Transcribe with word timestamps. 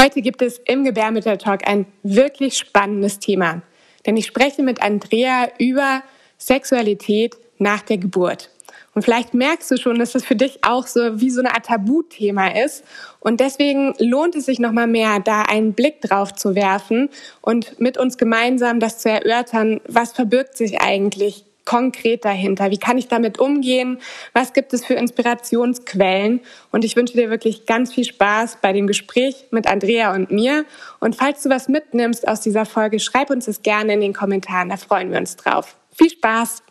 Heute 0.00 0.22
gibt 0.22 0.40
es 0.40 0.58
im 0.64 0.82
Gebärmüttertalk 0.82 1.68
ein 1.68 1.84
wirklich 2.02 2.56
spannendes 2.56 3.18
Thema, 3.18 3.60
denn 4.06 4.16
ich 4.16 4.24
spreche 4.24 4.62
mit 4.62 4.80
Andrea 4.82 5.50
über 5.58 6.02
Sexualität 6.38 7.36
nach 7.58 7.82
der 7.82 7.98
Geburt. 7.98 8.48
Und 8.94 9.02
vielleicht 9.02 9.34
merkst 9.34 9.70
du 9.70 9.76
schon, 9.76 9.98
dass 9.98 10.12
das 10.12 10.24
für 10.24 10.36
dich 10.36 10.64
auch 10.64 10.86
so 10.86 11.20
wie 11.20 11.28
so 11.28 11.40
eine 11.40 11.52
Art 11.52 11.66
Tabuthema 11.66 12.48
ist. 12.48 12.82
Und 13.18 13.40
deswegen 13.40 13.92
lohnt 13.98 14.36
es 14.36 14.46
sich 14.46 14.58
nochmal 14.58 14.86
mehr, 14.86 15.20
da 15.20 15.42
einen 15.42 15.74
Blick 15.74 16.00
drauf 16.00 16.34
zu 16.34 16.54
werfen 16.54 17.10
und 17.42 17.78
mit 17.78 17.98
uns 17.98 18.16
gemeinsam 18.16 18.80
das 18.80 19.00
zu 19.00 19.10
erörtern, 19.10 19.82
was 19.86 20.12
verbirgt 20.12 20.56
sich 20.56 20.80
eigentlich 20.80 21.44
konkret 21.70 22.24
dahinter? 22.24 22.72
Wie 22.72 22.78
kann 22.78 22.98
ich 22.98 23.06
damit 23.06 23.38
umgehen? 23.38 24.00
Was 24.32 24.52
gibt 24.52 24.72
es 24.72 24.84
für 24.84 24.94
Inspirationsquellen? 24.94 26.40
Und 26.72 26.84
ich 26.84 26.96
wünsche 26.96 27.14
dir 27.14 27.30
wirklich 27.30 27.64
ganz 27.64 27.94
viel 27.94 28.04
Spaß 28.04 28.58
bei 28.60 28.72
dem 28.72 28.88
Gespräch 28.88 29.46
mit 29.52 29.68
Andrea 29.68 30.12
und 30.12 30.32
mir. 30.32 30.64
Und 30.98 31.14
falls 31.14 31.44
du 31.44 31.48
was 31.48 31.68
mitnimmst 31.68 32.26
aus 32.26 32.40
dieser 32.40 32.66
Folge, 32.66 32.98
schreib 32.98 33.30
uns 33.30 33.44
das 33.44 33.62
gerne 33.62 33.94
in 33.94 34.00
den 34.00 34.12
Kommentaren. 34.12 34.68
Da 34.68 34.76
freuen 34.76 35.12
wir 35.12 35.18
uns 35.18 35.36
drauf. 35.36 35.76
Viel 35.92 36.10
Spaß! 36.10 36.64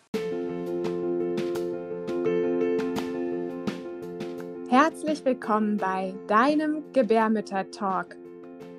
Herzlich 4.69 5.23
willkommen 5.23 5.77
bei 5.77 6.13
deinem 6.27 6.83
Gebärmütter-Talk. 6.91 8.17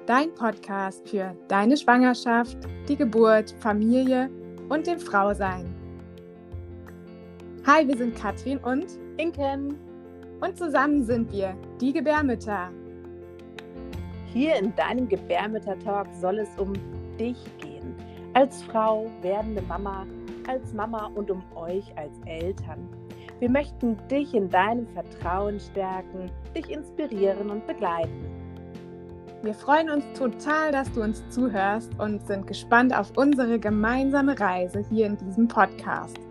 Dein 0.04 0.34
Podcast 0.34 1.08
für 1.08 1.34
deine 1.48 1.78
Schwangerschaft, 1.78 2.58
die 2.88 2.96
Geburt, 2.96 3.54
Familie 3.60 4.28
und 4.68 4.86
dem 4.86 5.00
Frausein. 5.00 5.79
Hi, 7.66 7.86
wir 7.86 7.94
sind 7.94 8.16
Katrin 8.16 8.56
und 8.56 8.86
Inken. 9.18 9.76
Und 10.40 10.56
zusammen 10.56 11.04
sind 11.04 11.30
wir 11.30 11.54
die 11.78 11.92
Gebärmütter. 11.92 12.70
Hier 14.32 14.56
in 14.56 14.74
deinem 14.76 15.06
Gebärmütter-Talk 15.06 16.06
soll 16.18 16.38
es 16.38 16.48
um 16.56 16.72
dich 17.18 17.36
gehen. 17.58 17.94
Als 18.32 18.62
Frau, 18.62 19.10
werdende 19.20 19.60
Mama, 19.60 20.06
als 20.48 20.72
Mama 20.72 21.10
und 21.14 21.30
um 21.30 21.42
euch 21.54 21.84
als 21.98 22.18
Eltern. 22.24 22.88
Wir 23.40 23.50
möchten 23.50 23.98
dich 24.08 24.32
in 24.32 24.48
deinem 24.48 24.86
Vertrauen 24.86 25.60
stärken, 25.60 26.30
dich 26.56 26.70
inspirieren 26.70 27.50
und 27.50 27.66
begleiten. 27.66 28.24
Wir 29.42 29.52
freuen 29.52 29.90
uns 29.90 30.04
total, 30.18 30.72
dass 30.72 30.90
du 30.92 31.02
uns 31.02 31.22
zuhörst 31.28 31.90
und 31.98 32.26
sind 32.26 32.46
gespannt 32.46 32.96
auf 32.96 33.12
unsere 33.16 33.58
gemeinsame 33.58 34.40
Reise 34.40 34.82
hier 34.90 35.06
in 35.06 35.18
diesem 35.18 35.46
Podcast. 35.46 36.29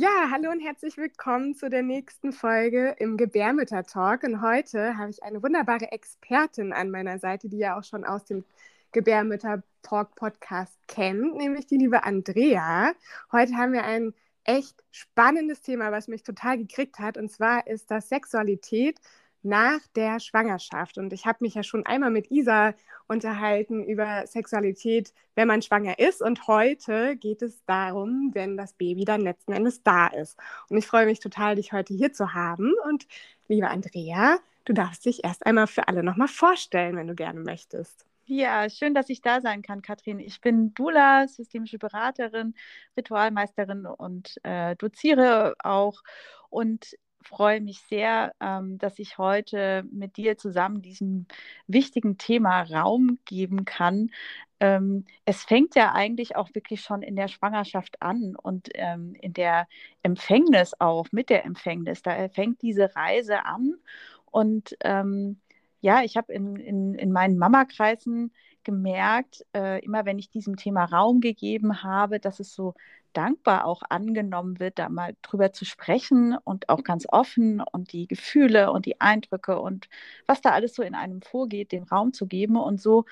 Ja, 0.00 0.30
hallo 0.30 0.50
und 0.50 0.60
herzlich 0.60 0.96
willkommen 0.96 1.54
zu 1.54 1.68
der 1.68 1.82
nächsten 1.82 2.32
Folge 2.32 2.96
im 2.98 3.18
Gebärmütter-Talk. 3.18 4.22
Und 4.22 4.40
heute 4.40 4.96
habe 4.96 5.10
ich 5.10 5.22
eine 5.22 5.42
wunderbare 5.42 5.92
Expertin 5.92 6.72
an 6.72 6.90
meiner 6.90 7.18
Seite, 7.18 7.50
die 7.50 7.58
ja 7.58 7.78
auch 7.78 7.84
schon 7.84 8.06
aus 8.06 8.24
dem 8.24 8.46
Gebärmütter-Talk-Podcast 8.92 10.72
kennt, 10.88 11.36
nämlich 11.36 11.66
die 11.66 11.76
liebe 11.76 12.02
Andrea. 12.02 12.94
Heute 13.30 13.52
haben 13.58 13.74
wir 13.74 13.84
ein 13.84 14.14
echt 14.44 14.82
spannendes 14.90 15.60
Thema, 15.60 15.92
was 15.92 16.08
mich 16.08 16.22
total 16.22 16.56
gekriegt 16.56 16.98
hat. 16.98 17.18
Und 17.18 17.30
zwar 17.30 17.66
ist 17.66 17.90
das 17.90 18.08
Sexualität 18.08 18.98
nach 19.42 19.80
der 19.94 20.20
Schwangerschaft. 20.20 20.98
Und 20.98 21.12
ich 21.12 21.26
habe 21.26 21.38
mich 21.40 21.54
ja 21.54 21.62
schon 21.62 21.86
einmal 21.86 22.10
mit 22.10 22.30
Isa 22.30 22.74
unterhalten 23.08 23.84
über 23.84 24.26
Sexualität, 24.26 25.12
wenn 25.34 25.48
man 25.48 25.62
schwanger 25.62 25.98
ist. 25.98 26.22
Und 26.22 26.46
heute 26.46 27.16
geht 27.16 27.42
es 27.42 27.64
darum, 27.64 28.30
wenn 28.34 28.56
das 28.56 28.72
Baby 28.74 29.04
dann 29.04 29.20
letzten 29.20 29.52
Endes 29.52 29.82
da 29.82 30.08
ist. 30.08 30.38
Und 30.68 30.78
ich 30.78 30.86
freue 30.86 31.06
mich 31.06 31.20
total, 31.20 31.56
dich 31.56 31.72
heute 31.72 31.94
hier 31.94 32.12
zu 32.12 32.34
haben. 32.34 32.72
Und 32.88 33.06
liebe 33.48 33.68
Andrea, 33.68 34.38
du 34.64 34.72
darfst 34.72 35.04
dich 35.06 35.24
erst 35.24 35.46
einmal 35.46 35.66
für 35.66 35.88
alle 35.88 36.02
nochmal 36.02 36.28
vorstellen, 36.28 36.96
wenn 36.96 37.08
du 37.08 37.14
gerne 37.14 37.40
möchtest. 37.40 38.06
Ja, 38.32 38.70
schön, 38.70 38.94
dass 38.94 39.08
ich 39.08 39.22
da 39.22 39.40
sein 39.40 39.60
kann, 39.60 39.82
Katrin. 39.82 40.20
Ich 40.20 40.40
bin 40.40 40.72
Dula, 40.74 41.26
systemische 41.26 41.78
Beraterin, 41.78 42.54
Ritualmeisterin 42.96 43.86
und 43.86 44.36
äh, 44.44 44.76
doziere 44.76 45.56
auch. 45.58 46.00
Und 46.48 46.96
freue 47.22 47.60
mich 47.60 47.80
sehr, 47.88 48.32
ähm, 48.40 48.78
dass 48.78 48.98
ich 48.98 49.18
heute 49.18 49.84
mit 49.90 50.16
dir 50.16 50.36
zusammen 50.38 50.82
diesem 50.82 51.26
wichtigen 51.66 52.18
Thema 52.18 52.62
Raum 52.62 53.18
geben 53.24 53.64
kann. 53.64 54.10
Ähm, 54.60 55.04
es 55.24 55.42
fängt 55.44 55.74
ja 55.74 55.92
eigentlich 55.92 56.36
auch 56.36 56.54
wirklich 56.54 56.82
schon 56.82 57.02
in 57.02 57.16
der 57.16 57.28
Schwangerschaft 57.28 58.02
an 58.02 58.36
und 58.36 58.68
ähm, 58.74 59.14
in 59.20 59.32
der 59.32 59.68
Empfängnis 60.02 60.74
auch, 60.78 61.06
mit 61.12 61.30
der 61.30 61.44
Empfängnis. 61.44 62.02
Da 62.02 62.28
fängt 62.28 62.62
diese 62.62 62.94
Reise 62.94 63.44
an. 63.44 63.74
Und 64.26 64.76
ähm, 64.82 65.40
ja, 65.80 66.02
ich 66.02 66.16
habe 66.16 66.32
in, 66.32 66.56
in, 66.56 66.94
in 66.94 67.12
meinen 67.12 67.38
Mamakreisen 67.38 68.32
gemerkt, 68.64 69.46
äh, 69.54 69.82
immer 69.84 70.04
wenn 70.04 70.18
ich 70.18 70.30
diesem 70.30 70.56
Thema 70.56 70.84
Raum 70.84 71.20
gegeben 71.20 71.82
habe, 71.82 72.20
dass 72.20 72.40
es 72.40 72.54
so 72.54 72.74
dankbar 73.12 73.64
auch 73.66 73.82
angenommen 73.88 74.60
wird, 74.60 74.78
da 74.78 74.88
mal 74.88 75.14
drüber 75.22 75.52
zu 75.52 75.64
sprechen 75.64 76.36
und 76.44 76.68
auch 76.68 76.84
ganz 76.84 77.06
offen 77.08 77.60
und 77.60 77.92
die 77.92 78.06
Gefühle 78.06 78.72
und 78.72 78.86
die 78.86 79.00
Eindrücke 79.00 79.58
und 79.60 79.88
was 80.26 80.40
da 80.40 80.50
alles 80.50 80.74
so 80.74 80.82
in 80.82 80.94
einem 80.94 81.22
vorgeht, 81.22 81.72
den 81.72 81.84
Raum 81.84 82.12
zu 82.12 82.26
geben. 82.26 82.56
Und 82.56 82.80
so 82.80 83.04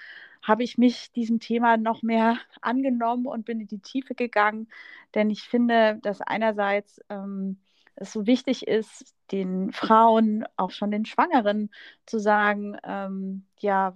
habe 0.43 0.63
ich 0.65 0.79
mich 0.79 1.11
diesem 1.13 1.41
Thema 1.41 1.77
noch 1.77 2.03
mehr 2.03 2.39
angenommen 2.63 3.27
und 3.27 3.45
bin 3.45 3.61
in 3.61 3.67
die 3.69 3.81
Tiefe 3.81 4.15
gegangen, 4.15 4.69
denn 5.15 5.31
ich 5.31 5.43
finde, 5.43 5.99
dass 6.03 6.21
einerseits 6.21 7.01
ähm, 7.09 7.59
es 7.97 8.13
so 8.13 8.27
wichtig 8.27 8.67
ist, 8.69 9.15
den 9.33 9.73
Frauen, 9.73 10.45
auch 10.57 10.71
schon 10.71 10.91
den 10.91 11.05
Schwangeren, 11.05 11.71
zu 12.07 12.19
sagen, 12.19 12.77
ähm, 12.85 13.45
ja, 13.59 13.95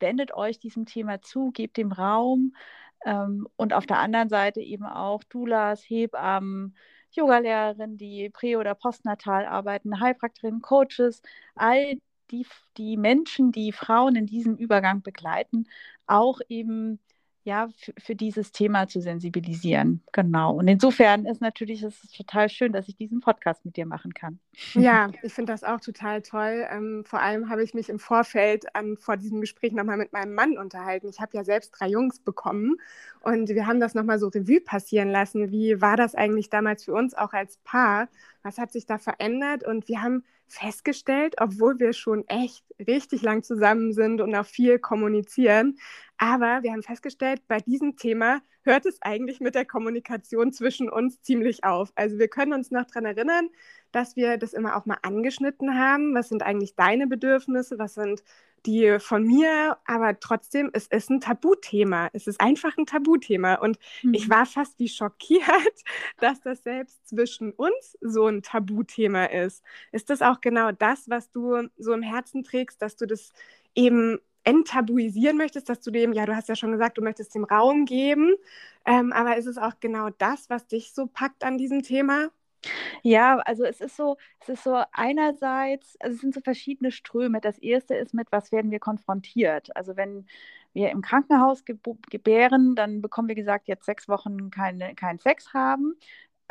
wendet 0.00 0.34
euch 0.34 0.58
diesem 0.58 0.86
Thema 0.86 1.22
zu, 1.22 1.50
gebt 1.52 1.76
dem 1.76 1.92
Raum. 1.92 2.54
Ähm, 3.04 3.48
und 3.56 3.72
auf 3.72 3.86
der 3.86 3.98
anderen 3.98 4.28
Seite 4.28 4.60
eben 4.60 4.84
auch 4.86 5.22
Doulas, 5.24 5.82
Hebammen, 5.88 6.76
Yogalehrerinnen, 7.12 7.96
die 7.96 8.30
prä- 8.30 8.58
oder 8.58 8.74
postnatal 8.74 9.46
arbeiten, 9.46 10.00
Heilpraktikerinnen, 10.00 10.62
Coaches, 10.62 11.22
all 11.54 11.96
die, 12.30 12.46
die 12.76 12.96
Menschen, 12.96 13.52
die 13.52 13.72
Frauen 13.72 14.16
in 14.16 14.26
diesem 14.26 14.56
Übergang 14.56 15.02
begleiten, 15.02 15.66
auch 16.06 16.40
eben 16.48 17.00
ja, 17.44 17.68
für, 17.98 18.14
dieses 18.14 18.52
Thema 18.52 18.88
zu 18.88 19.02
sensibilisieren. 19.02 20.02
Genau. 20.12 20.54
Und 20.54 20.66
insofern 20.66 21.26
ist 21.26 21.42
natürlich 21.42 21.82
es 21.82 22.02
ist 22.02 22.16
total 22.16 22.48
schön, 22.48 22.72
dass 22.72 22.88
ich 22.88 22.96
diesen 22.96 23.20
Podcast 23.20 23.66
mit 23.66 23.76
dir 23.76 23.84
machen 23.84 24.14
kann. 24.14 24.38
Ja, 24.72 25.10
ich 25.22 25.34
finde 25.34 25.52
das 25.52 25.62
auch 25.62 25.78
total 25.78 26.22
toll. 26.22 26.66
Ähm, 26.70 27.04
vor 27.04 27.20
allem 27.20 27.50
habe 27.50 27.62
ich 27.62 27.74
mich 27.74 27.90
im 27.90 27.98
Vorfeld 27.98 28.74
an, 28.74 28.96
vor 28.96 29.18
diesem 29.18 29.42
Gespräch 29.42 29.72
nochmal 29.72 29.98
mit 29.98 30.14
meinem 30.14 30.34
Mann 30.34 30.56
unterhalten. 30.56 31.06
Ich 31.08 31.20
habe 31.20 31.36
ja 31.36 31.44
selbst 31.44 31.72
drei 31.78 31.88
Jungs 31.88 32.18
bekommen 32.18 32.76
und 33.20 33.50
wir 33.50 33.66
haben 33.66 33.78
das 33.78 33.94
nochmal 33.94 34.18
so 34.18 34.28
Revue 34.28 34.62
passieren 34.62 35.10
lassen. 35.10 35.50
Wie 35.50 35.82
war 35.82 35.98
das 35.98 36.14
eigentlich 36.14 36.48
damals 36.48 36.84
für 36.84 36.94
uns 36.94 37.14
auch 37.14 37.34
als 37.34 37.58
Paar? 37.58 38.08
Was 38.42 38.56
hat 38.56 38.72
sich 38.72 38.86
da 38.86 38.96
verändert? 38.96 39.64
Und 39.64 39.86
wir 39.88 40.00
haben 40.00 40.24
festgestellt, 40.54 41.34
obwohl 41.38 41.78
wir 41.78 41.92
schon 41.92 42.26
echt 42.28 42.64
richtig 42.86 43.22
lang 43.22 43.42
zusammen 43.42 43.92
sind 43.92 44.20
und 44.20 44.34
auch 44.34 44.46
viel 44.46 44.78
kommunizieren. 44.78 45.76
Aber 46.18 46.62
wir 46.62 46.72
haben 46.72 46.82
festgestellt, 46.82 47.42
bei 47.48 47.58
diesem 47.60 47.96
Thema 47.96 48.40
hört 48.64 48.86
es 48.86 49.00
eigentlich 49.02 49.40
mit 49.40 49.54
der 49.54 49.64
Kommunikation 49.64 50.52
zwischen 50.52 50.88
uns 50.88 51.22
ziemlich 51.22 51.64
auf. 51.64 51.92
Also 51.94 52.18
wir 52.18 52.28
können 52.28 52.52
uns 52.52 52.70
noch 52.70 52.84
daran 52.86 53.04
erinnern, 53.04 53.48
dass 53.92 54.16
wir 54.16 54.38
das 54.38 54.52
immer 54.52 54.76
auch 54.76 54.86
mal 54.86 54.98
angeschnitten 55.02 55.78
haben. 55.78 56.14
Was 56.14 56.28
sind 56.28 56.42
eigentlich 56.42 56.74
deine 56.74 57.06
Bedürfnisse? 57.06 57.78
Was 57.78 57.94
sind 57.94 58.24
die 58.66 58.98
von 58.98 59.24
mir? 59.24 59.76
Aber 59.84 60.18
trotzdem, 60.18 60.70
es 60.72 60.86
ist 60.86 61.10
ein 61.10 61.20
Tabuthema. 61.20 62.08
Es 62.12 62.26
ist 62.26 62.40
einfach 62.40 62.76
ein 62.76 62.86
Tabuthema. 62.86 63.54
Und 63.56 63.78
mhm. 64.02 64.14
ich 64.14 64.28
war 64.28 64.46
fast 64.46 64.78
wie 64.78 64.88
schockiert, 64.88 65.44
dass 66.18 66.40
das 66.40 66.62
selbst 66.62 67.06
zwischen 67.06 67.52
uns 67.52 67.96
so 68.00 68.26
ein 68.26 68.42
Tabuthema 68.42 69.26
ist. 69.26 69.62
Ist 69.92 70.10
das 70.10 70.22
auch 70.22 70.40
genau 70.40 70.72
das, 70.72 71.08
was 71.08 71.30
du 71.30 71.68
so 71.76 71.92
im 71.92 72.02
Herzen 72.02 72.42
trägst, 72.42 72.82
dass 72.82 72.96
du 72.96 73.06
das 73.06 73.32
eben 73.74 74.18
enttabuisieren 74.44 75.36
möchtest, 75.36 75.68
dass 75.68 75.80
du 75.80 75.90
dem, 75.90 76.12
ja, 76.12 76.26
du 76.26 76.36
hast 76.36 76.48
ja 76.48 76.56
schon 76.56 76.72
gesagt, 76.72 76.98
du 76.98 77.02
möchtest 77.02 77.34
dem 77.34 77.44
Raum 77.44 77.84
geben, 77.86 78.34
ähm, 78.86 79.12
aber 79.12 79.36
ist 79.36 79.46
es 79.46 79.58
auch 79.58 79.74
genau 79.80 80.10
das, 80.18 80.50
was 80.50 80.66
dich 80.66 80.92
so 80.92 81.06
packt 81.06 81.44
an 81.44 81.58
diesem 81.58 81.82
Thema? 81.82 82.30
Ja, 83.02 83.38
also 83.38 83.64
es 83.64 83.80
ist 83.80 83.96
so, 83.96 84.16
es 84.40 84.48
ist 84.48 84.64
so 84.64 84.82
einerseits, 84.92 85.96
also 86.00 86.14
es 86.14 86.20
sind 86.20 86.34
so 86.34 86.40
verschiedene 86.40 86.90
Ströme. 86.92 87.40
Das 87.40 87.58
erste 87.58 87.94
ist 87.94 88.14
mit, 88.14 88.28
was 88.32 88.52
werden 88.52 88.70
wir 88.70 88.80
konfrontiert? 88.80 89.74
Also 89.76 89.96
wenn 89.96 90.26
wir 90.72 90.90
im 90.90 91.02
Krankenhaus 91.02 91.64
gebären, 92.10 92.74
dann 92.74 93.00
bekommen 93.02 93.28
wir 93.28 93.34
gesagt, 93.34 93.68
jetzt 93.68 93.84
sechs 93.86 94.08
Wochen 94.08 94.50
keine, 94.50 94.94
keinen 94.94 95.18
Sex 95.18 95.52
haben. 95.54 95.94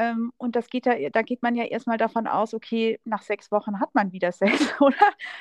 Ähm, 0.03 0.33
und 0.37 0.55
das 0.55 0.69
geht 0.69 0.85
ja, 0.85 1.09
da 1.09 1.21
geht 1.21 1.41
man 1.43 1.55
ja 1.55 1.65
erstmal 1.65 1.97
davon 1.97 2.27
aus, 2.27 2.53
okay, 2.53 2.99
nach 3.05 3.21
sechs 3.21 3.51
Wochen 3.51 3.79
hat 3.79 3.93
man 3.95 4.11
wieder 4.11 4.31
Sex, 4.33 4.79
oder? 4.81 4.95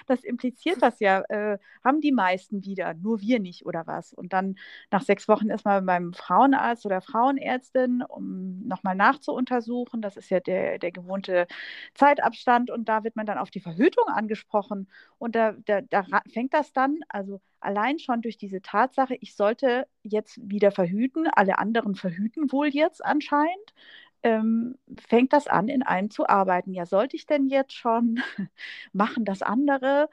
Das 0.07 0.23
impliziert 0.25 0.83
das 0.83 1.01
ja, 1.01 1.23
äh, 1.29 1.59
haben 1.85 2.01
die 2.01 2.13
meisten 2.13 2.65
wieder, 2.65 2.95
nur 2.95 3.21
wir 3.21 3.41
nicht, 3.41 3.67
oder 3.67 3.87
was? 3.87 4.13
Und 4.13 4.33
dann 4.33 4.57
nach 4.91 5.03
sechs 5.03 5.29
Wochen 5.29 5.51
ist 5.51 5.65
man 5.65 5.85
beim 5.87 6.13
Frauenarzt 6.13 6.87
oder 6.87 7.01
Frauenärztin, 7.01 8.03
um 8.03 8.67
nochmal 8.67 8.95
nachzuuntersuchen. 8.95 10.03
Das 10.03 10.17
ist 10.17 10.31
ja 10.31 10.41
der, 10.41 10.79
der 10.79 10.93
gewohnte 10.93 11.47
Zeitabstand 11.95 12.71
und 12.71 12.89
da 12.89 13.05
wird 13.05 13.17
man 13.17 13.27
dann 13.27 13.39
auf 13.39 13.51
die 13.51 13.61
Verhütung 13.61 14.07
angesprochen. 14.09 14.89
Und 15.19 15.35
da, 15.35 15.53
da, 15.67 15.81
da 15.83 16.05
fängt 16.33 16.55
das 16.55 16.73
dann, 16.73 17.01
also 17.09 17.41
allein 17.61 17.99
schon 17.99 18.23
durch 18.23 18.37
diese 18.39 18.61
Tatsache, 18.63 19.17
ich 19.21 19.35
sollte 19.37 19.87
jetzt 20.03 20.39
wieder 20.43 20.71
verhüten, 20.73 21.27
alle 21.29 21.59
anderen 21.59 21.95
verhüten 21.95 22.53
wohl 22.53 22.69
jetzt 22.69 23.05
anscheinend, 23.05 23.75
ähm, 24.23 24.79
fängt 25.09 25.33
das 25.33 25.47
an, 25.49 25.69
in 25.69 25.83
einem 25.83 26.11
zu 26.11 26.29
arbeiten. 26.29 26.73
Ja, 26.75 26.87
sollte 26.87 27.17
ich 27.17 27.27
denn 27.27 27.49
jetzt 27.49 27.73
schon 27.75 28.21
machen 28.93 29.25
das 29.25 29.43
andere? 29.43 30.09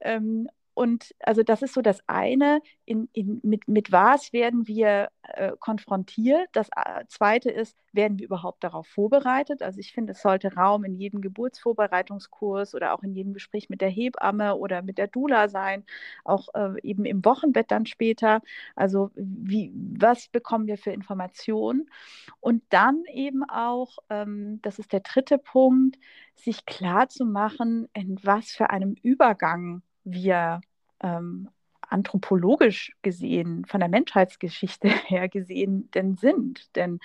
Ähm, 0.00 0.48
und 0.74 1.14
also 1.20 1.42
das 1.42 1.62
ist 1.62 1.74
so 1.74 1.82
das 1.82 2.00
eine, 2.06 2.60
in, 2.84 3.08
in, 3.12 3.40
mit, 3.42 3.68
mit 3.68 3.92
was 3.92 4.32
werden 4.32 4.66
wir 4.66 5.10
äh, 5.22 5.52
konfrontiert. 5.58 6.48
Das 6.52 6.68
äh, 6.74 7.04
zweite 7.08 7.50
ist, 7.50 7.76
werden 7.92 8.18
wir 8.18 8.26
überhaupt 8.26 8.64
darauf 8.64 8.86
vorbereitet? 8.86 9.62
Also 9.62 9.80
ich 9.80 9.92
finde, 9.92 10.12
es 10.12 10.22
sollte 10.22 10.54
Raum 10.54 10.84
in 10.84 10.96
jedem 10.96 11.20
Geburtsvorbereitungskurs 11.20 12.74
oder 12.74 12.94
auch 12.94 13.02
in 13.02 13.14
jedem 13.14 13.34
Gespräch 13.34 13.68
mit 13.68 13.80
der 13.82 13.90
Hebamme 13.90 14.56
oder 14.56 14.82
mit 14.82 14.98
der 14.98 15.08
Dula 15.08 15.48
sein, 15.48 15.84
auch 16.24 16.48
äh, 16.54 16.80
eben 16.82 17.04
im 17.04 17.24
Wochenbett 17.24 17.70
dann 17.70 17.86
später. 17.86 18.40
Also 18.74 19.10
wie, 19.14 19.72
was 19.74 20.28
bekommen 20.28 20.66
wir 20.66 20.78
für 20.78 20.90
Informationen? 20.92 21.90
Und 22.40 22.62
dann 22.70 23.04
eben 23.12 23.44
auch, 23.44 23.98
ähm, 24.10 24.60
das 24.62 24.78
ist 24.78 24.92
der 24.92 25.00
dritte 25.00 25.38
Punkt, 25.38 25.98
sich 26.36 26.64
klar 26.66 27.08
zu 27.08 27.24
machen, 27.26 27.88
in 27.92 28.18
was 28.22 28.50
für 28.52 28.70
einem 28.70 28.94
Übergang 29.02 29.82
wir 30.04 30.60
ähm, 31.00 31.48
anthropologisch 31.80 32.92
gesehen, 33.02 33.64
von 33.66 33.80
der 33.80 33.88
Menschheitsgeschichte 33.88 34.88
her 35.08 35.28
gesehen 35.28 35.90
denn 35.92 36.16
sind. 36.16 36.74
Denn 36.76 37.00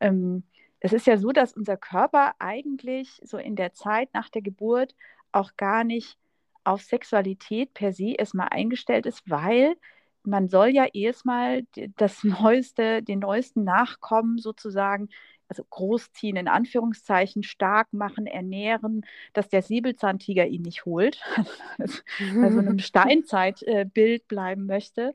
ähm, 0.00 0.42
es 0.80 0.92
ist 0.92 1.06
ja 1.06 1.16
so, 1.16 1.32
dass 1.32 1.52
unser 1.52 1.76
Körper 1.76 2.34
eigentlich 2.38 3.20
so 3.24 3.38
in 3.38 3.56
der 3.56 3.72
Zeit 3.72 4.12
nach 4.12 4.28
der 4.28 4.42
Geburt 4.42 4.94
auch 5.32 5.56
gar 5.56 5.84
nicht 5.84 6.18
auf 6.64 6.82
Sexualität 6.82 7.74
per 7.74 7.92
se 7.92 8.14
erstmal 8.18 8.48
eingestellt 8.50 9.06
ist, 9.06 9.22
weil 9.28 9.76
man 10.24 10.48
soll 10.48 10.68
ja 10.68 10.86
erstmal 10.92 11.62
das 11.96 12.24
neueste, 12.24 13.02
den 13.02 13.20
neuesten 13.20 13.64
Nachkommen 13.64 14.38
sozusagen 14.38 15.08
also 15.48 15.64
großziehen, 15.64 16.36
in 16.36 16.48
Anführungszeichen, 16.48 17.42
stark 17.42 17.92
machen, 17.92 18.26
ernähren, 18.26 19.04
dass 19.32 19.48
der 19.48 19.62
Säbelzahntiger 19.62 20.46
ihn 20.46 20.62
nicht 20.62 20.84
holt, 20.84 21.20
bei 21.78 22.50
so 22.50 22.58
einem 22.58 22.78
Steinzeitbild 22.80 24.28
bleiben 24.28 24.66
möchte. 24.66 25.14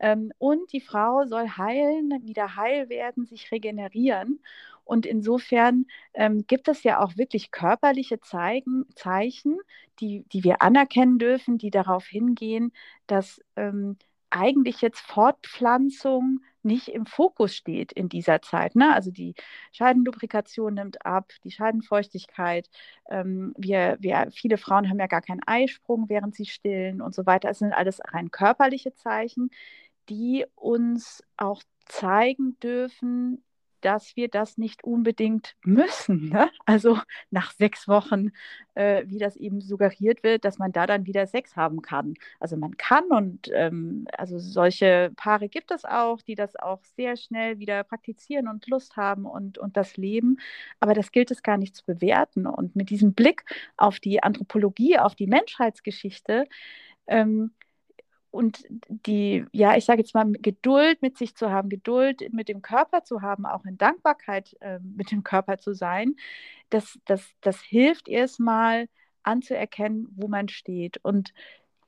Ähm, 0.00 0.32
und 0.38 0.72
die 0.72 0.80
Frau 0.80 1.24
soll 1.26 1.48
heilen, 1.48 2.10
wieder 2.22 2.56
heil 2.56 2.88
werden, 2.88 3.26
sich 3.26 3.50
regenerieren. 3.52 4.40
Und 4.84 5.06
insofern 5.06 5.86
ähm, 6.14 6.44
gibt 6.46 6.68
es 6.68 6.82
ja 6.82 7.00
auch 7.00 7.16
wirklich 7.16 7.50
körperliche 7.50 8.20
Zeigen, 8.20 8.84
Zeichen, 8.96 9.58
die, 10.00 10.24
die 10.32 10.42
wir 10.44 10.60
anerkennen 10.60 11.18
dürfen, 11.18 11.56
die 11.56 11.70
darauf 11.70 12.06
hingehen, 12.06 12.72
dass 13.06 13.40
ähm, 13.56 13.96
eigentlich 14.30 14.80
jetzt 14.80 15.00
Fortpflanzung 15.00 16.40
nicht 16.64 16.88
im 16.88 17.06
Fokus 17.06 17.54
steht 17.54 17.92
in 17.92 18.08
dieser 18.08 18.42
Zeit. 18.42 18.74
Ne? 18.76 18.94
Also 18.94 19.10
die 19.10 19.34
Scheidenlubrikation 19.72 20.74
nimmt 20.74 21.04
ab, 21.06 21.32
die 21.44 21.50
Scheidenfeuchtigkeit. 21.50 22.68
Ähm, 23.10 23.54
wir, 23.56 23.96
wir, 24.00 24.28
viele 24.32 24.58
Frauen 24.58 24.88
haben 24.88 24.98
ja 24.98 25.06
gar 25.06 25.22
keinen 25.22 25.42
Eisprung, 25.46 26.08
während 26.08 26.34
sie 26.34 26.46
stillen 26.46 27.00
und 27.00 27.14
so 27.14 27.26
weiter. 27.26 27.50
Es 27.50 27.58
sind 27.60 27.72
alles 27.72 28.00
rein 28.12 28.30
körperliche 28.30 28.94
Zeichen, 28.94 29.50
die 30.08 30.46
uns 30.54 31.22
auch 31.36 31.62
zeigen 31.86 32.58
dürfen, 32.60 33.42
dass 33.84 34.16
wir 34.16 34.28
das 34.28 34.58
nicht 34.58 34.84
unbedingt 34.84 35.54
müssen. 35.64 36.30
Ne? 36.30 36.50
Also 36.66 36.98
nach 37.30 37.52
sechs 37.52 37.88
Wochen, 37.88 38.30
äh, 38.74 39.04
wie 39.06 39.18
das 39.18 39.36
eben 39.36 39.60
suggeriert 39.60 40.22
wird, 40.22 40.44
dass 40.44 40.58
man 40.58 40.72
da 40.72 40.86
dann 40.86 41.06
wieder 41.06 41.26
Sex 41.26 41.56
haben 41.56 41.82
kann. 41.82 42.14
Also 42.40 42.56
man 42.56 42.76
kann 42.76 43.04
und 43.06 43.50
ähm, 43.52 44.06
also 44.16 44.38
solche 44.38 45.12
Paare 45.16 45.48
gibt 45.48 45.70
es 45.70 45.84
auch, 45.84 46.22
die 46.22 46.34
das 46.34 46.56
auch 46.56 46.82
sehr 46.96 47.16
schnell 47.16 47.58
wieder 47.58 47.84
praktizieren 47.84 48.48
und 48.48 48.66
Lust 48.68 48.96
haben 48.96 49.26
und, 49.26 49.58
und 49.58 49.76
das 49.76 49.96
leben. 49.96 50.38
Aber 50.80 50.94
das 50.94 51.12
gilt 51.12 51.30
es 51.30 51.42
gar 51.42 51.58
nicht 51.58 51.76
zu 51.76 51.84
bewerten. 51.84 52.46
Und 52.46 52.76
mit 52.76 52.90
diesem 52.90 53.14
Blick 53.14 53.44
auf 53.76 54.00
die 54.00 54.22
Anthropologie, 54.22 54.98
auf 54.98 55.14
die 55.14 55.26
Menschheitsgeschichte, 55.26 56.46
ähm, 57.06 57.52
und 58.32 58.64
die, 58.88 59.44
ja, 59.52 59.76
ich 59.76 59.84
sage 59.84 60.00
jetzt 60.00 60.14
mal, 60.14 60.32
Geduld 60.32 61.02
mit 61.02 61.18
sich 61.18 61.36
zu 61.36 61.50
haben, 61.50 61.68
Geduld 61.68 62.32
mit 62.32 62.48
dem 62.48 62.62
Körper 62.62 63.04
zu 63.04 63.22
haben, 63.22 63.46
auch 63.46 63.64
in 63.64 63.78
Dankbarkeit 63.78 64.56
äh, 64.60 64.80
mit 64.80 65.10
dem 65.12 65.22
Körper 65.22 65.58
zu 65.58 65.74
sein, 65.74 66.16
das, 66.70 66.98
das, 67.04 67.30
das 67.42 67.60
hilft 67.60 68.08
erstmal 68.08 68.88
anzuerkennen, 69.22 70.08
wo 70.16 70.28
man 70.28 70.48
steht. 70.48 70.98
Und 71.02 71.34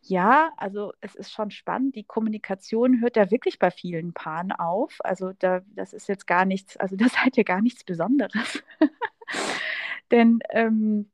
ja, 0.03 0.53
also 0.59 0.93
es 1.01 1.15
ist 1.15 1.33
schon 1.33 1.51
spannend. 1.51 1.97
Die 1.97 2.05
Kommunikation 2.05 3.01
hört 3.01 3.17
ja 3.17 3.31
wirklich 3.31 3.59
bei 3.59 3.71
vielen 3.71 4.13
Paaren 4.13 4.53
auf. 4.53 4.99
Also 5.01 5.33
da, 5.39 5.63
das 5.69 5.95
ist 5.95 6.09
jetzt 6.09 6.27
gar 6.27 6.45
nichts, 6.45 6.77
also 6.77 6.97
das 6.99 7.15
seid 7.15 7.39
ihr 7.39 7.45
gar 7.45 7.63
nichts 7.63 7.85
Besonderes. 7.85 8.63
Denn 10.11 10.41
ähm, 10.51 11.11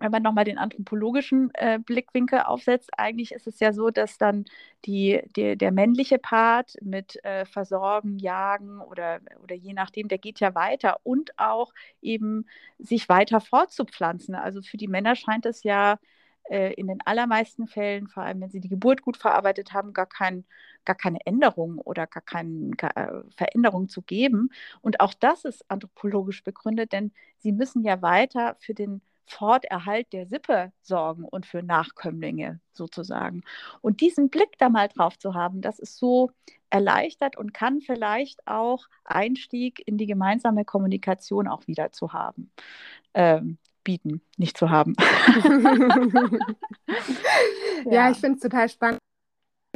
wenn 0.00 0.10
man 0.10 0.22
nochmal 0.22 0.44
den 0.44 0.58
anthropologischen 0.58 1.50
äh, 1.54 1.78
Blickwinkel 1.78 2.40
aufsetzt, 2.40 2.90
eigentlich 2.96 3.32
ist 3.32 3.46
es 3.46 3.60
ja 3.60 3.72
so, 3.72 3.90
dass 3.90 4.18
dann 4.18 4.44
die, 4.84 5.22
die 5.36 5.56
der 5.56 5.72
männliche 5.72 6.18
Part 6.18 6.76
mit 6.82 7.22
äh, 7.24 7.44
Versorgen, 7.46 8.18
Jagen 8.18 8.80
oder, 8.80 9.20
oder 9.42 9.54
je 9.54 9.72
nachdem, 9.72 10.08
der 10.08 10.18
geht 10.18 10.40
ja 10.40 10.54
weiter 10.54 11.00
und 11.04 11.38
auch 11.38 11.72
eben 12.02 12.46
sich 12.78 13.08
weiter 13.08 13.40
fortzupflanzen. 13.40 14.34
Also 14.34 14.62
für 14.62 14.76
die 14.76 14.88
Männer 14.88 15.16
scheint 15.16 15.46
es 15.46 15.62
ja 15.62 15.98
äh, 16.48 16.72
in 16.74 16.86
den 16.88 17.00
allermeisten 17.04 17.66
Fällen, 17.66 18.08
vor 18.08 18.22
allem 18.22 18.40
wenn 18.40 18.50
sie 18.50 18.60
die 18.60 18.68
Geburt 18.68 19.02
gut 19.02 19.16
verarbeitet 19.16 19.72
haben, 19.72 19.92
gar, 19.92 20.06
kein, 20.06 20.44
gar 20.84 20.96
keine 20.96 21.18
Änderung 21.26 21.78
oder 21.78 22.06
gar 22.06 22.22
keine 22.22 22.70
gar, 22.70 22.96
äh, 22.96 23.22
Veränderung 23.36 23.88
zu 23.88 24.02
geben. 24.02 24.50
Und 24.80 25.00
auch 25.00 25.14
das 25.14 25.44
ist 25.44 25.70
anthropologisch 25.70 26.42
begründet, 26.44 26.92
denn 26.92 27.12
sie 27.38 27.52
müssen 27.52 27.84
ja 27.84 28.02
weiter 28.02 28.56
für 28.60 28.74
den 28.74 29.02
Forterhalt 29.28 30.12
der 30.12 30.26
Sippe 30.26 30.72
sorgen 30.82 31.24
und 31.24 31.46
für 31.46 31.62
Nachkömmlinge 31.62 32.60
sozusagen. 32.72 33.42
Und 33.80 34.00
diesen 34.00 34.30
Blick 34.30 34.58
da 34.58 34.68
mal 34.68 34.88
drauf 34.88 35.18
zu 35.18 35.34
haben, 35.34 35.60
das 35.60 35.78
ist 35.78 35.98
so 35.98 36.30
erleichtert 36.70 37.36
und 37.36 37.54
kann 37.54 37.80
vielleicht 37.80 38.46
auch 38.46 38.86
Einstieg 39.04 39.82
in 39.86 39.98
die 39.98 40.06
gemeinsame 40.06 40.64
Kommunikation 40.64 41.48
auch 41.48 41.66
wieder 41.66 41.92
zu 41.92 42.12
haben. 42.12 42.50
Ähm, 43.14 43.58
bieten, 43.84 44.20
nicht 44.36 44.58
zu 44.58 44.70
haben. 44.70 44.94
ja. 47.84 47.92
ja, 47.92 48.10
ich 48.10 48.18
finde 48.18 48.36
es 48.36 48.42
total 48.42 48.68
spannend 48.68 48.98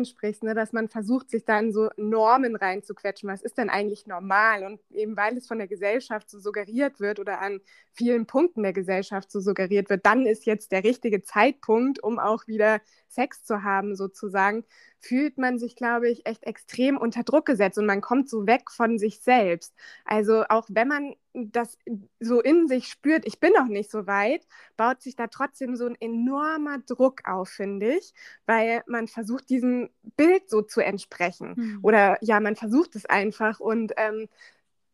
ansprichst, 0.02 0.42
ne, 0.42 0.54
dass 0.54 0.72
man 0.72 0.88
versucht, 0.88 1.30
sich 1.30 1.44
da 1.44 1.58
in 1.58 1.72
so 1.72 1.88
Normen 1.96 2.56
reinzuquetschen. 2.56 3.28
Was 3.28 3.42
ist 3.42 3.56
denn 3.56 3.70
eigentlich 3.70 4.06
normal? 4.06 4.64
Und 4.64 4.80
eben 4.90 5.16
weil 5.16 5.36
es 5.36 5.46
von 5.46 5.58
der 5.58 5.68
Gesellschaft 5.68 6.28
so 6.28 6.40
suggeriert 6.40 6.98
wird 6.98 7.20
oder 7.20 7.40
an 7.40 7.60
vielen 7.92 8.26
Punkten 8.26 8.62
der 8.62 8.72
Gesellschaft 8.72 9.30
so 9.30 9.40
suggeriert 9.40 9.88
wird, 9.90 10.04
dann 10.04 10.26
ist 10.26 10.44
jetzt 10.44 10.72
der 10.72 10.82
richtige 10.82 11.22
Zeitpunkt, 11.22 12.02
um 12.02 12.18
auch 12.18 12.46
wieder 12.48 12.80
Sex 13.08 13.44
zu 13.44 13.62
haben, 13.62 13.94
sozusagen, 13.94 14.64
fühlt 15.02 15.36
man 15.36 15.58
sich, 15.58 15.74
glaube 15.74 16.08
ich, 16.08 16.26
echt 16.26 16.44
extrem 16.44 16.96
unter 16.96 17.24
Druck 17.24 17.44
gesetzt 17.44 17.76
und 17.76 17.86
man 17.86 18.00
kommt 18.00 18.30
so 18.30 18.46
weg 18.46 18.70
von 18.70 18.98
sich 18.98 19.20
selbst. 19.20 19.74
Also 20.04 20.44
auch 20.48 20.66
wenn 20.68 20.86
man 20.86 21.16
das 21.34 21.76
so 22.20 22.40
in 22.40 22.68
sich 22.68 22.86
spürt, 22.86 23.26
ich 23.26 23.40
bin 23.40 23.52
noch 23.52 23.66
nicht 23.66 23.90
so 23.90 24.06
weit, 24.06 24.46
baut 24.76 25.02
sich 25.02 25.16
da 25.16 25.26
trotzdem 25.26 25.74
so 25.74 25.86
ein 25.86 26.00
enormer 26.00 26.78
Druck 26.78 27.22
auf, 27.24 27.48
finde 27.48 27.96
ich, 27.96 28.14
weil 28.46 28.84
man 28.86 29.08
versucht, 29.08 29.50
diesem 29.50 29.90
Bild 30.16 30.48
so 30.48 30.62
zu 30.62 30.80
entsprechen. 30.80 31.54
Mhm. 31.56 31.78
Oder 31.82 32.18
ja, 32.20 32.38
man 32.38 32.54
versucht 32.54 32.94
es 32.94 33.04
einfach 33.04 33.58
und 33.58 33.92
ähm, 33.96 34.28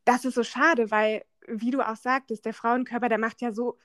das 0.06 0.24
ist 0.24 0.34
so 0.34 0.42
schade, 0.42 0.90
weil, 0.90 1.22
wie 1.46 1.70
du 1.70 1.86
auch 1.86 1.96
sagtest, 1.96 2.46
der 2.46 2.54
Frauenkörper, 2.54 3.10
der 3.10 3.18
macht 3.18 3.42
ja 3.42 3.52
so 3.52 3.76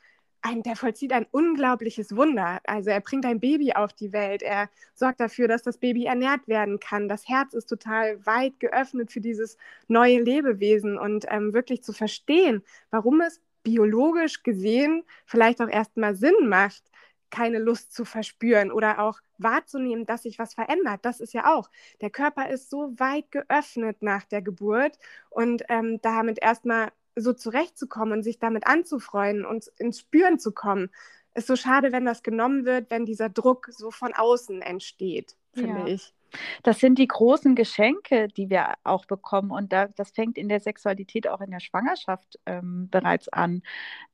ein, 0.44 0.62
der 0.62 0.76
vollzieht 0.76 1.14
ein 1.14 1.26
unglaubliches 1.32 2.16
Wunder. 2.16 2.60
Also 2.66 2.90
er 2.90 3.02
bringt 3.02 3.26
ein 3.26 3.40
Baby 3.40 3.74
auf 3.74 3.94
die 3.94 4.14
Welt, 4.14 4.44
er 4.44 4.70
sorgt 4.94 5.20
dafür, 5.20 5.48
dass 5.48 5.64
das 5.64 5.78
Baby 5.78 6.06
ernährt 6.06 6.48
werden 6.48 6.80
kann. 6.80 7.08
Das 7.10 7.28
Herz 7.28 7.54
ist 7.54 7.68
total 7.68 8.24
weit 8.26 8.60
geöffnet 8.60 9.12
für 9.12 9.22
dieses 9.22 9.58
neue 9.88 10.20
Lebewesen 10.22 10.98
und 10.98 11.26
ähm, 11.30 11.54
wirklich 11.54 11.84
zu 11.84 11.94
verstehen, 11.94 12.64
warum 12.92 13.22
es 13.22 13.42
biologisch 13.64 14.44
gesehen 14.44 15.04
vielleicht 15.26 15.62
auch 15.62 15.70
erstmal 15.70 16.16
Sinn 16.16 16.48
macht, 16.48 16.84
keine 17.30 17.58
Lust 17.58 17.94
zu 17.94 18.06
verspüren 18.06 18.72
oder 18.72 19.00
auch 19.00 19.20
wahrzunehmen, 19.40 20.06
dass 20.06 20.24
sich 20.24 20.38
was 20.38 20.54
verändert. 20.54 21.00
Das 21.04 21.20
ist 21.20 21.34
ja 21.34 21.56
auch. 21.56 21.70
Der 22.02 22.12
Körper 22.12 22.50
ist 22.50 22.70
so 22.70 22.94
weit 23.00 23.32
geöffnet 23.32 23.98
nach 24.02 24.24
der 24.26 24.42
Geburt 24.42 25.00
und 25.30 25.64
ähm, 25.70 26.00
damit 26.02 26.40
erstmal 26.42 26.92
so 27.16 27.34
zurechtzukommen 27.34 28.14
und 28.14 28.24
sich 28.24 28.40
damit 28.40 28.68
anzufreuen 28.68 29.46
und 29.46 29.68
ins 29.78 30.00
Spüren 30.00 30.40
zu 30.40 30.52
kommen. 30.52 30.90
Ist 31.36 31.48
so 31.48 31.56
schade, 31.56 31.92
wenn 31.92 32.06
das 32.06 32.24
genommen 32.24 32.66
wird, 32.66 32.92
wenn 32.92 33.06
dieser 33.06 33.30
Druck 33.30 33.70
so 33.72 33.92
von 33.92 34.14
außen 34.14 34.62
entsteht, 34.62 35.36
finde 35.54 35.80
ja. 35.80 35.88
ich. 35.88 36.14
Das 36.64 36.80
sind 36.80 36.98
die 36.98 37.08
großen 37.08 37.56
Geschenke, 37.56 38.28
die 38.28 38.50
wir 38.50 38.74
auch 38.84 39.06
bekommen. 39.06 39.52
Und 39.52 39.72
da, 39.72 39.88
das 39.88 40.12
fängt 40.12 40.38
in 40.38 40.50
der 40.50 40.60
Sexualität 40.60 41.28
auch 41.28 41.42
in 41.42 41.52
der 41.52 41.60
Schwangerschaft 41.60 42.40
ähm, 42.46 42.90
bereits 42.90 43.30
an. 43.30 43.62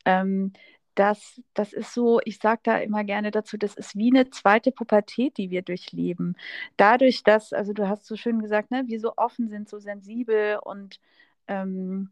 Ähm, 0.06 0.54
das, 0.96 1.42
das 1.54 1.72
ist 1.72 1.94
so, 1.94 2.20
ich 2.26 2.40
sage 2.40 2.60
da 2.64 2.78
immer 2.80 3.06
gerne 3.06 3.32
dazu, 3.32 3.58
das 3.58 3.76
ist 3.76 3.96
wie 3.96 4.12
eine 4.12 4.30
zweite 4.32 4.72
Pubertät, 4.72 5.38
die 5.38 5.50
wir 5.50 5.62
durchleben. 5.62 6.36
Dadurch, 6.76 7.24
dass, 7.24 7.54
also 7.54 7.72
du 7.72 7.88
hast 7.88 8.06
so 8.06 8.18
schön 8.18 8.42
gesagt, 8.42 8.70
ne, 8.72 8.84
wir 8.88 9.00
so 9.00 9.14
offen 9.16 9.48
sind, 9.48 9.70
so 9.70 9.80
sensibel 9.80 10.60
und 10.62 11.00
ähm, 11.48 12.10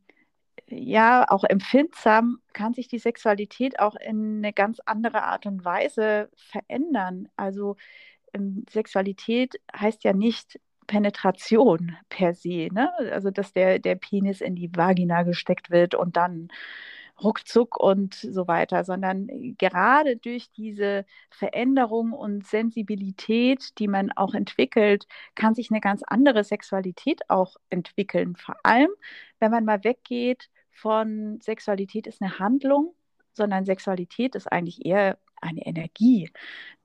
ja, 0.69 1.25
auch 1.29 1.43
empfindsam, 1.43 2.39
kann 2.53 2.73
sich 2.73 2.87
die 2.87 2.99
Sexualität 2.99 3.79
auch 3.79 3.95
in 3.95 4.37
eine 4.37 4.53
ganz 4.53 4.79
andere 4.85 5.23
Art 5.23 5.45
und 5.45 5.63
Weise 5.65 6.29
verändern. 6.35 7.29
Also 7.37 7.77
ähm, 8.33 8.65
Sexualität 8.69 9.55
heißt 9.75 10.03
ja 10.03 10.13
nicht 10.13 10.59
Penetration 10.87 11.97
per 12.09 12.33
se, 12.33 12.69
ne? 12.71 12.91
also 13.11 13.31
dass 13.31 13.53
der, 13.53 13.79
der 13.79 13.95
Penis 13.95 14.41
in 14.41 14.55
die 14.55 14.71
Vagina 14.75 15.23
gesteckt 15.23 15.69
wird 15.71 15.95
und 15.95 16.17
dann 16.17 16.49
ruckzuck 17.23 17.77
und 17.77 18.13
so 18.15 18.47
weiter, 18.47 18.83
sondern 18.83 19.27
gerade 19.57 20.17
durch 20.17 20.51
diese 20.51 21.05
Veränderung 21.31 22.13
und 22.13 22.45
Sensibilität, 22.45 23.77
die 23.79 23.87
man 23.87 24.11
auch 24.11 24.33
entwickelt, 24.33 25.07
kann 25.35 25.55
sich 25.55 25.71
eine 25.71 25.81
ganz 25.81 26.03
andere 26.05 26.43
Sexualität 26.43 27.29
auch 27.29 27.55
entwickeln. 27.69 28.35
Vor 28.35 28.55
allem, 28.63 28.89
wenn 29.39 29.51
man 29.51 29.65
mal 29.65 29.83
weggeht 29.83 30.49
von 30.77 31.39
Sexualität 31.41 32.07
ist 32.07 32.21
eine 32.21 32.39
Handlung, 32.39 32.93
sondern 33.33 33.65
Sexualität 33.65 34.35
ist 34.35 34.51
eigentlich 34.51 34.85
eher 34.85 35.17
eine 35.41 35.65
Energie. 35.65 36.29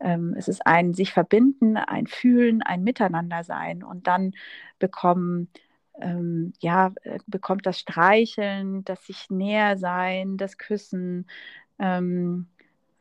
Ähm, 0.00 0.34
es 0.36 0.48
ist 0.48 0.66
ein 0.66 0.94
sich 0.94 1.12
verbinden, 1.12 1.76
ein 1.76 2.06
Fühlen, 2.06 2.62
ein 2.62 2.82
Miteinander 2.82 3.44
sein 3.44 3.82
und 3.82 4.06
dann 4.06 4.32
bekommen 4.78 5.48
ähm, 6.00 6.54
ja, 6.60 6.92
äh, 7.02 7.18
bekommt 7.26 7.66
das 7.66 7.78
Streicheln, 7.78 8.84
das 8.84 9.06
sich 9.06 9.28
näher 9.30 9.76
sein, 9.76 10.38
das 10.38 10.56
Küssen, 10.56 11.26
ähm, 11.78 12.48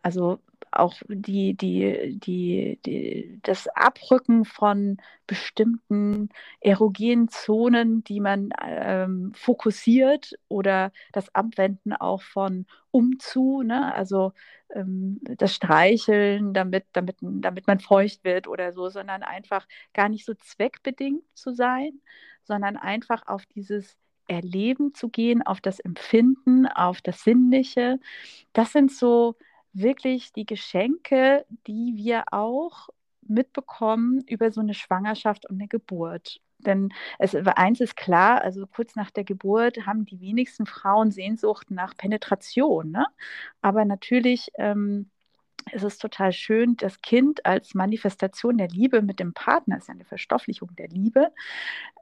also 0.01 0.39
auch 0.71 0.95
die, 1.09 1.53
die, 1.55 2.17
die, 2.17 2.79
die, 2.85 3.39
das 3.43 3.67
Abrücken 3.67 4.45
von 4.45 4.97
bestimmten 5.27 6.29
erogenen 6.61 7.27
Zonen, 7.27 8.03
die 8.05 8.21
man 8.21 8.53
ähm, 8.65 9.33
fokussiert 9.35 10.33
oder 10.47 10.91
das 11.11 11.33
Abwenden 11.35 11.93
auch 11.93 12.21
von 12.21 12.65
umzu, 12.91 13.63
ne? 13.63 13.93
also 13.93 14.31
ähm, 14.73 15.19
das 15.23 15.53
Streicheln, 15.53 16.53
damit, 16.53 16.85
damit, 16.93 17.17
damit 17.21 17.67
man 17.67 17.79
feucht 17.79 18.23
wird 18.23 18.47
oder 18.47 18.71
so, 18.71 18.89
sondern 18.89 19.23
einfach 19.23 19.67
gar 19.93 20.07
nicht 20.07 20.25
so 20.25 20.33
zweckbedingt 20.33 21.23
zu 21.33 21.53
sein, 21.53 21.99
sondern 22.43 22.77
einfach 22.77 23.27
auf 23.27 23.45
dieses 23.45 23.97
Erleben 24.27 24.93
zu 24.93 25.09
gehen, 25.09 25.41
auf 25.41 25.59
das 25.59 25.79
Empfinden, 25.81 26.65
auf 26.65 27.01
das 27.01 27.23
Sinnliche. 27.23 27.99
Das 28.53 28.71
sind 28.71 28.91
so 28.91 29.35
wirklich 29.73 30.33
die 30.33 30.45
Geschenke, 30.45 31.45
die 31.67 31.93
wir 31.95 32.25
auch 32.31 32.89
mitbekommen 33.21 34.23
über 34.27 34.51
so 34.51 34.61
eine 34.61 34.73
Schwangerschaft 34.73 35.49
und 35.49 35.59
eine 35.59 35.67
Geburt. 35.67 36.41
Denn 36.59 36.93
es, 37.17 37.35
eins 37.35 37.79
ist 37.79 37.95
klar, 37.95 38.41
also 38.41 38.67
kurz 38.67 38.95
nach 38.95 39.11
der 39.11 39.23
Geburt 39.23 39.85
haben 39.85 40.05
die 40.05 40.19
wenigsten 40.19 40.65
Frauen 40.65 41.11
Sehnsucht 41.11 41.71
nach 41.71 41.95
Penetration. 41.97 42.91
Ne? 42.91 43.05
Aber 43.61 43.85
natürlich 43.85 44.51
ähm, 44.55 45.09
ist 45.71 45.83
es 45.83 45.97
total 45.97 46.33
schön, 46.33 46.75
das 46.77 47.01
Kind 47.01 47.45
als 47.45 47.73
Manifestation 47.73 48.57
der 48.57 48.67
Liebe 48.67 49.01
mit 49.01 49.19
dem 49.19 49.33
Partner, 49.33 49.77
ist 49.77 49.87
ja 49.87 49.93
eine 49.93 50.05
Verstofflichung 50.05 50.75
der 50.75 50.87
Liebe, 50.87 51.31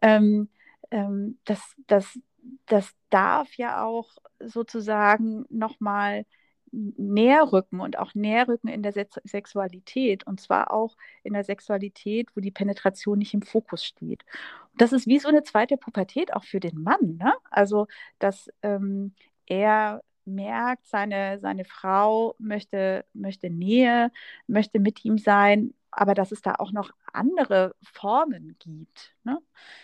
ähm, 0.01 0.49
ähm, 0.91 1.38
das, 1.45 1.75
das, 1.88 2.19
das 2.65 2.91
darf 3.09 3.53
ja 3.55 3.83
auch 3.83 4.09
sozusagen 4.39 5.45
nochmal 5.49 6.25
näher 6.71 7.51
rücken 7.51 7.79
und 7.79 7.97
auch 7.97 8.15
näher 8.15 8.47
rücken 8.47 8.67
in 8.67 8.83
der 8.83 8.91
Sex 8.91 9.19
Sexualität 9.23 10.25
und 10.25 10.39
zwar 10.41 10.71
auch 10.71 10.95
in 11.23 11.33
der 11.33 11.43
Sexualität, 11.43 12.27
wo 12.35 12.41
die 12.41 12.51
Penetration 12.51 13.19
nicht 13.19 13.33
im 13.33 13.41
Fokus 13.41 13.83
steht. 13.83 14.23
Und 14.71 14.81
das 14.81 14.93
ist 14.93 15.07
wie 15.07 15.19
so 15.19 15.29
eine 15.29 15.43
zweite 15.43 15.77
Pubertät 15.77 16.33
auch 16.33 16.43
für 16.43 16.59
den 16.59 16.81
Mann. 16.81 17.17
Ne? 17.17 17.33
Also, 17.51 17.88
dass 18.19 18.49
ähm, 18.61 19.13
er 19.45 20.01
merkt, 20.25 20.85
seine, 20.88 21.39
seine 21.39 21.65
Frau 21.65 22.35
möchte, 22.39 23.05
möchte 23.13 23.49
Nähe, 23.49 24.11
möchte 24.47 24.79
mit 24.79 25.03
ihm 25.05 25.17
sein, 25.17 25.73
aber 25.91 26.13
dass 26.13 26.31
es 26.31 26.41
da 26.41 26.55
auch 26.55 26.72
noch 26.72 26.91
andere 27.13 27.75
Formen 27.81 28.55
gibt. 28.60 29.15
Ne? 29.24 29.39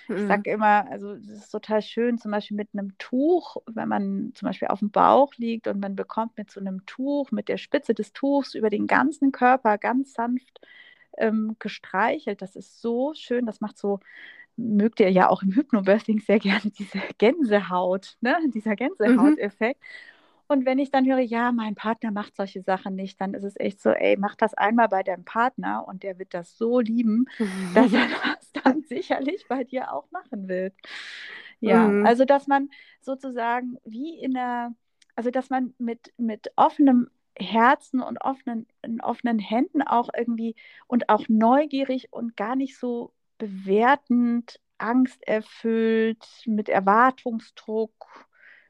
Mhm. 0.08 0.16
Ich 0.16 0.28
sage 0.28 0.52
immer, 0.52 0.90
also 0.90 1.14
es 1.14 1.28
ist 1.28 1.50
total 1.50 1.82
schön, 1.82 2.18
zum 2.18 2.32
Beispiel 2.32 2.58
mit 2.58 2.70
einem 2.74 2.98
Tuch, 2.98 3.58
wenn 3.68 3.90
man 3.90 4.32
zum 4.36 4.48
Beispiel 4.48 4.68
auf 4.68 4.80
dem 4.80 4.92
Bauch 4.92 5.34
liegt 5.36 5.68
und 5.68 5.80
man 5.80 5.96
bekommt 5.96 6.38
mit 6.38 6.52
so 6.52 6.60
einem 6.60 6.86
Tuch, 6.86 7.32
mit 7.32 7.48
der 7.50 7.58
Spitze 7.58 7.94
des 7.94 8.14
Tuchs 8.14 8.54
über 8.56 8.70
den 8.70 8.88
ganzen 8.88 9.32
Körper 9.32 9.78
ganz 9.78 10.14
sanft 10.14 10.62
ähm, 11.18 11.56
gestreichelt. 11.60 12.42
Das 12.42 12.56
ist 12.56 12.82
so 12.82 13.14
schön, 13.14 13.46
das 13.46 13.62
macht 13.62 13.78
so 13.78 14.00
mögt 14.58 15.00
ihr 15.00 15.12
ja 15.12 15.30
auch 15.30 15.44
im 15.44 15.54
Hypnobirthing 15.54 16.20
sehr 16.20 16.40
gerne 16.40 16.72
diese 16.78 17.00
Gänsehaut, 17.18 18.18
ne? 18.22 18.38
dieser 18.54 18.72
mhm. 18.72 18.76
Gänsehauteffekt. 18.76 19.82
Mhm. 19.82 20.15
Und 20.48 20.66
wenn 20.66 20.80
ich 20.80 20.92
dann 20.92 21.06
höre, 21.06 21.20
ja, 21.20 21.52
mein 21.52 21.76
Partner 21.76 22.12
macht 22.12 22.36
solche 22.36 22.62
Sachen 22.62 22.96
nicht, 22.96 23.20
dann 23.20 23.34
ist 23.34 23.44
es 23.44 23.60
echt 23.60 23.82
so, 23.82 23.90
ey, 23.90 24.16
mach 24.18 24.36
das 24.36 24.54
einmal 24.54 24.90
bei 24.90 25.02
deinem 25.02 25.26
Partner 25.26 25.88
und 25.88 26.04
der 26.04 26.20
wird 26.20 26.34
das 26.34 26.58
so 26.58 26.80
lieben, 26.80 27.26
dass 27.74 27.92
er 27.94 28.08
das 28.24 28.52
dann 28.64 28.84
sicherlich 28.84 29.46
bei 29.48 29.64
dir 29.64 29.92
auch 29.92 30.10
machen 30.12 30.48
wird. 30.48 30.74
Ja, 31.62 31.88
mhm. 31.88 32.06
also 32.06 32.26
dass 32.26 32.48
man 32.48 32.70
sozusagen 33.02 33.78
wie 33.86 34.20
in 34.20 34.34
der, 34.34 34.74
also 35.16 35.32
dass 35.32 35.50
man 35.50 35.74
mit, 35.78 36.14
mit 36.18 36.52
offenem 36.56 37.10
Herzen 37.38 38.02
und 38.02 38.22
offenen, 38.22 38.68
offenen 39.02 39.40
Händen 39.40 39.82
auch 39.82 40.10
irgendwie 40.16 40.56
und 40.88 41.10
auch 41.10 41.26
neugierig 41.28 42.14
und 42.14 42.38
gar 42.38 42.56
nicht 42.56 42.78
so 42.78 43.14
bewertend, 43.38 44.60
angsterfüllt, 44.78 46.44
mit 46.46 46.70
Erwartungsdruck 46.70 48.28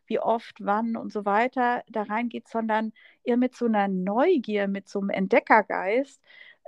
wie 0.08 0.20
oft, 0.20 0.56
wann 0.60 0.96
und 0.96 1.12
so 1.12 1.26
weiter 1.26 1.84
da 1.90 2.04
reingeht, 2.04 2.48
sondern 2.48 2.94
eher 3.24 3.38
mit 3.38 3.56
so 3.56 3.66
einer 3.66 3.88
Neugier, 3.88 4.68
mit 4.68 4.90
so 4.90 5.00
einem 5.00 5.10
Entdeckergeist 5.10 6.22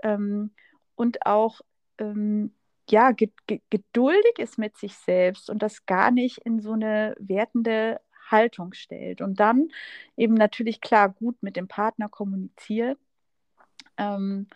ähm, 0.03 0.51
und 0.95 1.25
auch 1.25 1.61
ähm, 1.99 2.53
ja, 2.89 3.11
ge 3.11 3.31
ge 3.47 3.61
geduldig 3.69 4.39
ist 4.39 4.57
mit 4.57 4.77
sich 4.77 4.95
selbst 4.95 5.49
und 5.49 5.61
das 5.61 5.85
gar 5.85 6.11
nicht 6.11 6.39
in 6.39 6.61
so 6.61 6.73
eine 6.73 7.15
wertende 7.19 7.99
Haltung 8.31 8.73
stellt. 8.73 9.21
Und 9.21 9.39
dann 9.39 9.69
eben 10.17 10.33
natürlich 10.35 10.81
klar 10.81 11.09
gut 11.09 11.41
mit 11.43 11.55
dem 11.55 11.67
Partner 11.67 12.09
kommuniziert. 12.09 12.99
Ähm, 13.97 14.47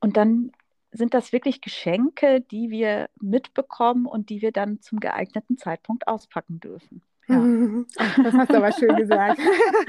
und 0.00 0.16
dann 0.16 0.52
sind 0.92 1.14
das 1.14 1.32
wirklich 1.32 1.60
Geschenke, 1.60 2.40
die 2.40 2.70
wir 2.70 3.08
mitbekommen 3.20 4.06
und 4.06 4.30
die 4.30 4.42
wir 4.42 4.52
dann 4.52 4.80
zum 4.80 5.00
geeigneten 5.00 5.58
Zeitpunkt 5.58 6.08
auspacken 6.08 6.60
dürfen. 6.60 7.02
Ja. 7.30 7.84
das 8.22 8.34
hast 8.34 8.50
du 8.50 8.56
aber 8.56 8.72
schön 8.72 8.96
gesagt. 8.96 9.40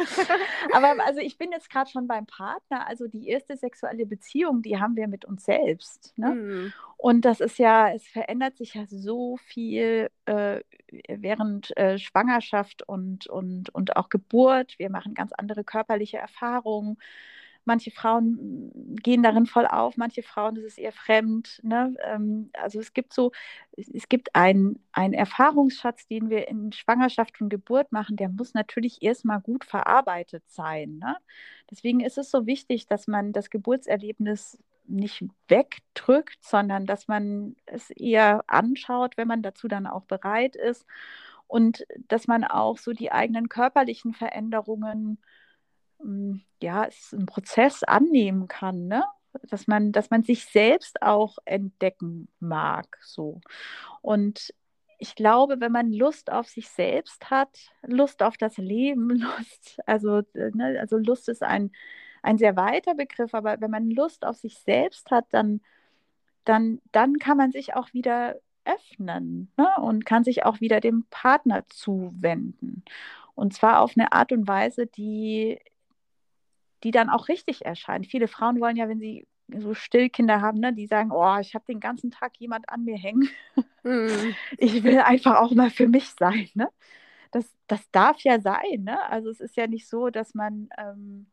aber 0.74 0.96
also 1.06 1.20
ich 1.20 1.38
bin 1.38 1.52
jetzt 1.52 1.70
gerade 1.70 1.90
schon 1.90 2.08
beim 2.08 2.26
Partner. 2.26 2.88
Also 2.88 3.08
die 3.08 3.28
erste 3.28 3.58
sexuelle 3.58 4.06
Beziehung, 4.06 4.62
die 4.62 4.80
haben 4.80 4.96
wir 4.96 5.08
mit 5.08 5.26
uns 5.26 5.46
selbst. 5.46 6.14
Ne? 6.18 6.30
Mhm. 6.30 6.74
Und 6.98 7.26
das 7.26 7.40
ist 7.40 7.58
ja, 7.58 7.92
es 7.92 8.08
verändert 8.08 8.58
sich 8.58 8.76
ja 8.76 8.86
so 8.88 9.38
viel 9.38 10.10
äh, 10.26 10.62
während 11.08 11.76
äh, 11.78 11.98
Schwangerschaft 11.98 12.88
und, 12.88 13.28
und, 13.28 13.74
und 13.74 13.96
auch 13.96 14.10
Geburt. 14.10 14.78
Wir 14.78 14.90
machen 14.90 15.14
ganz 15.14 15.32
andere 15.34 15.64
körperliche 15.64 16.18
Erfahrungen. 16.18 16.98
Manche 17.66 17.92
Frauen 17.92 18.72
gehen 19.02 19.24
darin 19.24 19.46
voll 19.46 19.68
auf, 19.68 19.98
manche 19.98 20.24
Frauen 20.24 20.56
ist 20.56 20.66
es 20.66 20.78
eher 20.78 20.92
fremd. 20.92 21.60
Ne? 21.64 21.96
Ähm, 22.04 22.50
also 22.54 22.80
es 22.80 22.94
gibt 22.94 23.14
so, 23.14 23.32
es 23.76 24.10
gibt 24.10 24.36
einen, 24.36 24.80
einen 24.92 25.14
Erfahrungsschatz, 25.14 26.08
den 26.08 26.30
wir 26.30 26.48
in 26.48 26.72
Schwangerschaft 26.72 27.40
und 27.42 27.50
Geburt 27.50 27.92
machen, 27.92 28.16
der 28.16 28.30
muss 28.30 28.54
natürlich 28.54 29.02
erstmal 29.02 29.42
gut 29.42 29.66
verarbeitet 29.66 30.44
sein. 30.48 30.98
Ne? 31.00 31.18
Deswegen 31.70 32.00
ist 32.00 32.18
es 32.18 32.32
so 32.32 32.46
wichtig, 32.46 32.88
dass 32.88 33.08
man 33.08 33.34
das 33.34 33.50
Geburtserlebnis 33.50 34.58
nicht 34.88 35.24
wegdrückt, 35.48 36.44
sondern 36.44 36.86
dass 36.86 37.08
man 37.08 37.56
es 37.66 37.90
eher 37.92 38.44
anschaut, 38.48 39.18
wenn 39.18 39.28
man 39.28 39.42
dazu 39.42 39.68
dann 39.68 39.88
auch 39.88 40.06
bereit 40.06 40.56
ist 40.56 40.86
und 41.48 41.86
dass 42.08 42.28
man 42.28 42.44
auch 42.44 42.78
so 42.78 42.94
die 42.94 43.12
eigenen 43.12 43.50
körperlichen 43.50 44.14
Veränderungen 44.14 45.18
hm, 45.18 45.18
ja, 46.62 46.86
es 46.86 47.14
ein 47.14 47.26
Prozess 47.26 47.84
annehmen 47.84 48.48
kann, 48.48 48.88
ne? 48.88 49.04
Dass 49.44 49.68
man, 49.68 49.92
dass 49.92 50.10
man 50.10 50.24
sich 50.24 50.46
selbst 50.46 51.02
auch 51.02 51.38
entdecken 51.46 52.28
mag. 52.40 52.98
So. 53.02 53.40
Und 54.02 54.54
ich 55.02 55.16
glaube, 55.16 55.60
wenn 55.60 55.72
man 55.72 55.92
Lust 55.92 56.32
auf 56.32 56.48
sich 56.48 56.70
selbst 56.70 57.32
hat, 57.32 57.58
Lust 57.82 58.22
auf 58.22 58.38
das 58.38 58.58
Leben, 58.58 59.10
Lust, 59.20 59.80
also, 59.86 60.20
äh, 60.36 60.52
ne, 60.54 60.78
also 60.80 60.98
Lust 60.98 61.28
ist 61.30 61.44
ein, 61.44 61.72
ein 62.22 62.38
sehr 62.38 62.56
weiter 62.56 62.94
Begriff, 62.94 63.34
aber 63.34 63.60
wenn 63.62 63.72
man 63.72 63.90
Lust 63.90 64.26
auf 64.26 64.38
sich 64.38 64.60
selbst 64.60 65.10
hat, 65.12 65.26
dann, 65.32 65.62
dann, 66.46 66.82
dann 66.92 67.18
kann 67.18 67.38
man 67.38 67.52
sich 67.52 67.74
auch 67.74 67.94
wieder 67.94 68.36
öffnen 68.64 69.52
ne? 69.58 69.70
und 69.82 70.06
kann 70.06 70.24
sich 70.24 70.46
auch 70.46 70.62
wieder 70.62 70.80
dem 70.80 71.06
Partner 71.10 71.66
zuwenden. 71.68 72.84
Und 73.34 73.54
zwar 73.54 73.82
auf 73.82 73.94
eine 73.96 74.12
Art 74.14 74.32
und 74.32 74.48
Weise, 74.48 74.86
die, 74.86 75.60
die 76.84 76.92
dann 76.92 77.10
auch 77.10 77.28
richtig 77.28 77.66
erscheint. 77.66 78.08
Viele 78.08 78.28
Frauen 78.28 78.60
wollen 78.60 78.78
ja, 78.78 78.90
wenn 78.90 79.00
sie 79.00 79.28
so 79.60 79.74
Stillkinder 79.74 80.42
haben, 80.42 80.60
ne, 80.60 80.74
die 80.74 80.88
sagen, 80.88 81.12
oh, 81.12 81.38
ich 81.40 81.54
habe 81.56 81.66
den 81.68 81.80
ganzen 81.80 82.12
Tag 82.12 82.38
jemand 82.38 82.70
an 82.70 82.84
mir 82.84 82.98
hängen. 82.98 83.30
Mm. 83.84 84.08
Ich 84.58 84.84
will 84.84 85.00
einfach 85.00 85.38
auch 85.38 85.52
mal 85.52 85.70
für 85.70 85.88
mich 85.88 86.10
sein. 86.18 86.50
Ne? 86.54 86.70
Das, 87.32 87.46
das 87.68 87.90
darf 87.92 88.22
ja 88.22 88.40
sein. 88.40 88.84
Ne? 88.84 89.02
Also 89.10 89.30
es 89.30 89.40
ist 89.40 89.58
ja 89.58 89.68
nicht 89.68 89.88
so, 89.88 90.10
dass 90.10 90.34
man 90.34 90.70
ähm, 90.78 91.28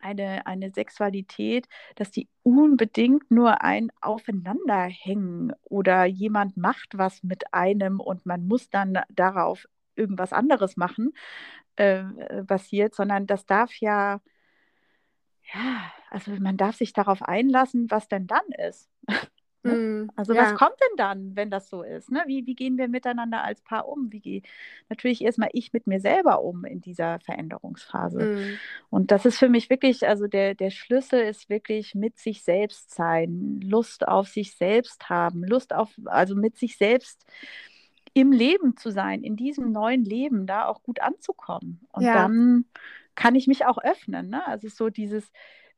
eine, 0.00 0.46
eine 0.46 0.70
Sexualität, 0.70 1.66
dass 1.96 2.10
die 2.10 2.28
unbedingt 2.42 3.30
nur 3.30 3.62
ein 3.62 3.90
Aufeinanderhängen 4.00 5.52
oder 5.64 6.04
jemand 6.04 6.56
macht 6.56 6.98
was 6.98 7.22
mit 7.22 7.52
einem 7.54 8.00
und 8.00 8.26
man 8.26 8.46
muss 8.46 8.70
dann 8.70 8.98
darauf 9.08 9.66
irgendwas 9.96 10.32
anderes 10.32 10.76
machen, 10.76 11.12
äh, 11.76 12.04
basiert, 12.44 12.94
sondern 12.94 13.26
das 13.26 13.46
darf 13.46 13.74
ja 13.80 14.20
ja, 15.54 15.92
also 16.10 16.32
man 16.40 16.56
darf 16.56 16.76
sich 16.76 16.92
darauf 16.92 17.22
einlassen, 17.22 17.90
was 17.90 18.08
denn 18.08 18.26
dann 18.26 18.46
ist. 18.68 18.90
Ne? 19.64 19.74
Mm, 19.74 20.10
also 20.14 20.34
ja. 20.34 20.42
was 20.42 20.54
kommt 20.54 20.76
denn 20.80 20.96
dann, 20.96 21.34
wenn 21.34 21.50
das 21.50 21.68
so 21.68 21.82
ist? 21.82 22.12
Ne? 22.12 22.22
Wie, 22.26 22.46
wie 22.46 22.54
gehen 22.54 22.78
wir 22.78 22.88
miteinander 22.88 23.42
als 23.42 23.60
Paar 23.60 23.88
um? 23.88 24.12
Wie 24.12 24.20
gehe 24.20 24.42
natürlich 24.88 25.22
erstmal 25.22 25.48
ich 25.52 25.72
mit 25.72 25.88
mir 25.88 26.00
selber 26.00 26.42
um 26.42 26.64
in 26.64 26.80
dieser 26.80 27.18
Veränderungsphase? 27.20 28.20
Mm. 28.20 28.58
Und 28.90 29.10
das 29.10 29.26
ist 29.26 29.38
für 29.38 29.48
mich 29.48 29.68
wirklich, 29.68 30.06
also 30.06 30.28
der, 30.28 30.54
der 30.54 30.70
Schlüssel 30.70 31.22
ist 31.22 31.50
wirklich 31.50 31.96
mit 31.96 32.18
sich 32.18 32.44
selbst 32.44 32.94
sein, 32.94 33.60
Lust 33.62 34.06
auf 34.06 34.28
sich 34.28 34.56
selbst 34.56 35.08
haben, 35.08 35.42
Lust 35.42 35.74
auf, 35.74 35.90
also 36.04 36.36
mit 36.36 36.56
sich 36.56 36.76
selbst 36.76 37.26
im 38.14 38.32
Leben 38.32 38.76
zu 38.76 38.90
sein, 38.90 39.22
in 39.22 39.36
diesem 39.36 39.72
neuen 39.72 40.04
Leben 40.04 40.46
da 40.46 40.66
auch 40.66 40.82
gut 40.82 41.00
anzukommen. 41.00 41.80
Und 41.92 42.04
ja. 42.04 42.14
dann 42.14 42.64
kann 43.18 43.34
ich 43.34 43.48
mich 43.48 43.66
auch 43.66 43.78
öffnen. 43.78 44.30
Ne? 44.30 44.46
Also 44.46 44.68
so 44.68 44.90
dieses, 44.90 45.24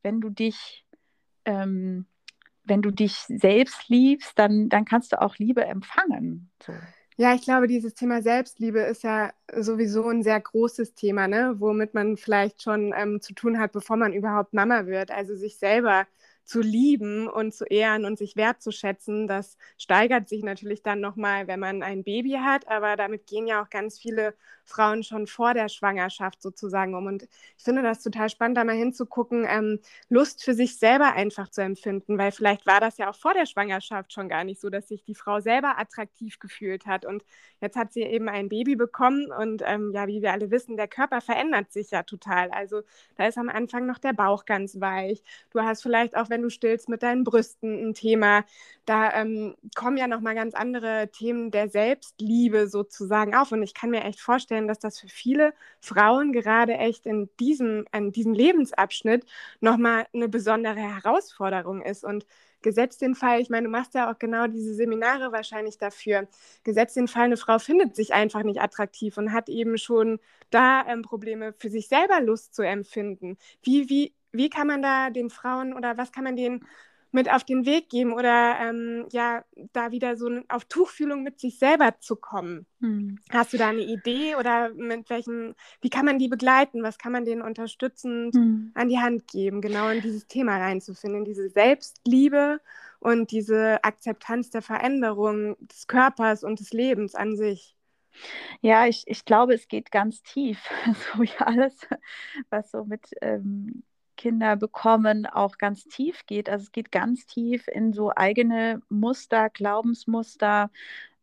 wenn 0.03 0.21
du 0.21 0.29
dich, 0.29 0.87
ähm, 1.47 2.05
wenn 2.65 2.83
du 2.83 2.91
dich 2.91 3.15
selbst 3.29 3.89
liebst, 3.89 4.39
dann, 4.39 4.69
dann 4.69 4.85
kannst 4.85 5.13
du 5.13 5.21
auch 5.21 5.37
Liebe 5.39 5.65
empfangen. 5.65 6.51
So. 6.63 6.75
Ja, 7.17 7.35
ich 7.35 7.43
glaube, 7.43 7.67
dieses 7.67 7.95
Thema 7.95 8.21
Selbstliebe 8.21 8.81
ist 8.81 9.03
ja 9.05 9.33
sowieso 9.55 10.07
ein 10.09 10.23
sehr 10.23 10.39
großes 10.39 10.95
Thema, 10.95 11.29
ne? 11.29 11.55
womit 11.59 11.95
man 11.95 12.19
vielleicht 12.19 12.63
schon 12.63 12.93
ähm, 12.95 13.23
zu 13.23 13.33
tun 13.33 13.59
hat, 13.59 13.73
bevor 13.73 13.97
man 13.97 14.13
überhaupt 14.13 14.53
Mama 14.53 14.87
wird. 14.87 15.11
Also 15.11 15.35
sich 15.35 15.59
selber 15.59 16.07
zu 16.51 16.61
lieben 16.61 17.29
und 17.29 17.55
zu 17.55 17.65
ehren 17.65 18.05
und 18.05 18.19
sich 18.19 18.35
wertzuschätzen, 18.35 19.29
das 19.29 19.57
steigert 19.79 20.29
sich 20.29 20.43
natürlich 20.43 20.83
dann 20.83 21.01
nochmal, 21.01 21.47
wenn 21.47 21.61
man 21.61 21.85
ein 21.85 22.03
Baby 22.03 22.41
hat, 22.43 22.67
aber 22.67 22.97
damit 22.97 23.29
gehen 23.29 23.47
ja 23.47 23.63
auch 23.63 23.71
ganz 23.71 24.01
viele 24.01 24.35
Frauen 24.65 25.05
schon 25.05 25.29
vor 25.29 25.55
der 25.55 25.69
Schwangerschaft 25.69 26.43
sozusagen 26.43 26.97
um. 26.97 27.07
Und 27.07 27.29
ich 27.57 27.63
finde 27.63 27.83
das 27.83 28.03
total 28.03 28.29
spannend, 28.31 28.57
da 28.57 28.65
mal 28.65 28.75
hinzugucken, 28.75 29.47
ähm, 29.49 29.79
Lust 30.09 30.43
für 30.43 30.55
sich 30.55 30.77
selber 30.77 31.13
einfach 31.13 31.51
zu 31.51 31.63
empfinden, 31.63 32.19
weil 32.19 32.33
vielleicht 32.33 32.67
war 32.67 32.81
das 32.81 32.99
ja 32.99 33.09
auch 33.11 33.15
vor 33.15 33.33
der 33.33 33.47
Schwangerschaft 33.47 34.13
schon 34.13 34.29
gar 34.29 34.43
nicht 34.43 34.61
so, 34.61 34.71
dass 34.71 34.89
sich 34.89 35.05
die 35.05 35.15
Frau 35.15 35.39
selber 35.41 35.79
attraktiv 35.79 36.41
gefühlt 36.41 36.87
hat. 36.87 37.05
Und 37.05 37.25
jetzt 37.61 37.77
hat 37.77 37.93
sie 37.93 38.03
eben 38.03 38.29
ein 38.29 38.49
Baby 38.49 38.75
bekommen 38.75 39.31
und 39.31 39.63
ähm, 39.65 39.93
ja, 39.95 40.09
wie 40.09 40.21
wir 40.21 40.33
alle 40.33 40.51
wissen, 40.51 40.77
der 40.77 40.89
Körper 40.89 41.21
verändert 41.21 41.71
sich 41.73 41.93
ja 41.93 42.03
total. 42.03 42.51
Also 42.51 42.83
da 43.17 43.27
ist 43.27 43.39
am 43.39 43.49
Anfang 43.49 43.87
noch 43.87 43.99
der 43.99 44.15
Bauch 44.15 44.47
ganz 44.47 44.81
weich. 44.81 45.23
Du 45.51 45.61
hast 45.61 45.83
vielleicht 45.83 46.17
auch, 46.17 46.31
wenn 46.31 46.40
wenn 46.41 46.43
du 46.43 46.51
stillst, 46.51 46.89
mit 46.89 47.03
deinen 47.03 47.25
Brüsten 47.25 47.91
ein 47.91 47.95
Thema. 47.95 48.45
Da 48.87 49.13
ähm, 49.13 49.55
kommen 49.75 49.99
ja 49.99 50.09
nochmal 50.09 50.35
ganz 50.35 50.55
andere 50.55 51.11
Themen 51.13 51.51
der 51.51 51.69
Selbstliebe 51.69 52.67
sozusagen 52.67 53.35
auf. 53.35 53.53
Und 53.53 53.63
ich 53.63 53.75
kann 53.75 53.91
mir 53.91 54.05
echt 54.05 54.21
vorstellen, 54.21 54.67
dass 54.67 54.79
das 54.79 54.99
für 54.99 55.09
viele 55.09 55.53
Frauen 55.81 56.33
gerade 56.33 56.75
echt 56.75 57.07
in 57.07 57.29
diesem, 57.39 57.85
in 57.93 58.11
diesem 58.13 58.33
Lebensabschnitt 58.33 59.27
nochmal 59.61 60.07
eine 60.15 60.29
besondere 60.29 60.81
Herausforderung 60.81 61.83
ist. 61.83 62.05
Und 62.05 62.27
gesetzt 62.63 63.03
den 63.03 63.15
Fall, 63.15 63.41
ich 63.41 63.51
meine, 63.51 63.65
du 63.65 63.71
machst 63.71 63.95
ja 63.95 64.11
auch 64.11 64.19
genau 64.19 64.47
diese 64.47 64.75
Seminare 64.75 65.33
wahrscheinlich 65.33 65.79
dafür. 65.79 66.29
Gesetzt 66.65 66.97
den 66.97 67.09
Fall, 67.09 67.25
eine 67.25 67.37
Frau 67.37 67.59
findet 67.59 67.95
sich 67.97 68.13
einfach 68.15 68.43
nicht 68.43 68.61
attraktiv 68.61 69.17
und 69.19 69.33
hat 69.33 69.49
eben 69.49 69.79
schon 69.79 70.21
da 70.51 70.85
ähm, 70.87 71.03
Probleme 71.03 71.55
für 71.59 71.71
sich 71.71 71.89
selber 71.89 72.21
Lust 72.21 72.55
zu 72.55 72.63
empfinden. 72.63 73.37
Wie, 73.63 73.89
wie, 73.89 74.15
wie 74.33 74.51
kann 74.51 74.67
man 74.67 74.83
da 74.83 75.11
den 75.11 75.31
Frauen 75.31 75.73
oder 75.75 75.97
was 75.97 76.13
kann 76.13 76.25
man 76.25 76.37
denen 76.37 76.65
mit 77.13 77.31
auf 77.31 77.45
den 77.45 77.67
Weg 77.67 77.89
geben 77.89 78.13
oder 78.13 78.57
ähm, 78.61 79.07
ja, 79.11 79.45
da 79.73 79.91
wieder 79.91 80.17
so 80.17 80.31
auf 80.49 80.65
Tuchfühlung 80.67 81.23
mit 81.23 81.41
sich 81.41 81.59
selber 81.59 81.99
zu 81.99 82.17
kommen. 82.17 82.67
Hm. 82.81 83.19
Hast 83.31 83.53
du 83.53 83.59
da 83.59 83.69
eine 83.69 83.81
Idee 83.81 84.37
oder 84.37 84.73
mit 84.75 85.11
welchen, 85.11 85.55
wie 85.81 85.91
kann 85.91 86.05
man 86.05 86.19
die 86.19 86.29
begleiten? 86.29 86.83
Was 86.83 86.99
kann 86.99 87.13
man 87.13 87.25
denen 87.25 87.43
unterstützend 87.43 88.35
hm. 88.35 88.71
an 88.75 88.89
die 88.89 88.99
Hand 88.99 89.27
geben, 89.27 89.61
genau 89.61 89.89
in 89.89 90.01
dieses 90.01 90.29
Thema 90.29 90.59
reinzufinden, 90.59 91.25
diese 91.25 91.49
Selbstliebe 91.49 92.61
und 93.01 93.33
diese 93.33 93.83
Akzeptanz 93.83 94.51
der 94.51 94.63
Veränderung 94.63 95.57
des 95.67 95.89
Körpers 95.89 96.45
und 96.45 96.61
des 96.61 96.73
Lebens 96.73 97.15
an 97.15 97.37
sich? 97.37 97.77
Ja, 98.61 98.87
ich, 98.87 99.05
ich 99.07 99.25
glaube, 99.25 99.55
es 99.55 99.69
geht 99.69 99.91
ganz 99.91 100.23
tief, 100.23 100.59
so 101.15 101.23
wie 101.23 101.31
alles, 101.39 101.75
was 102.51 102.71
so 102.71 102.85
mit 102.85 103.11
ähm, 103.21 103.83
Kinder 104.21 104.57
bekommen, 104.57 105.25
auch 105.27 105.57
ganz 105.57 105.85
tief 105.85 106.27
geht. 106.27 106.51
Also 106.51 106.65
es 106.65 106.73
geht 106.73 106.93
ganz 106.93 107.25
tief 107.25 107.67
in 107.69 107.95
so 107.95 108.13
eigene 108.15 108.83
Muster, 108.91 109.49
Glaubensmuster 109.49 110.71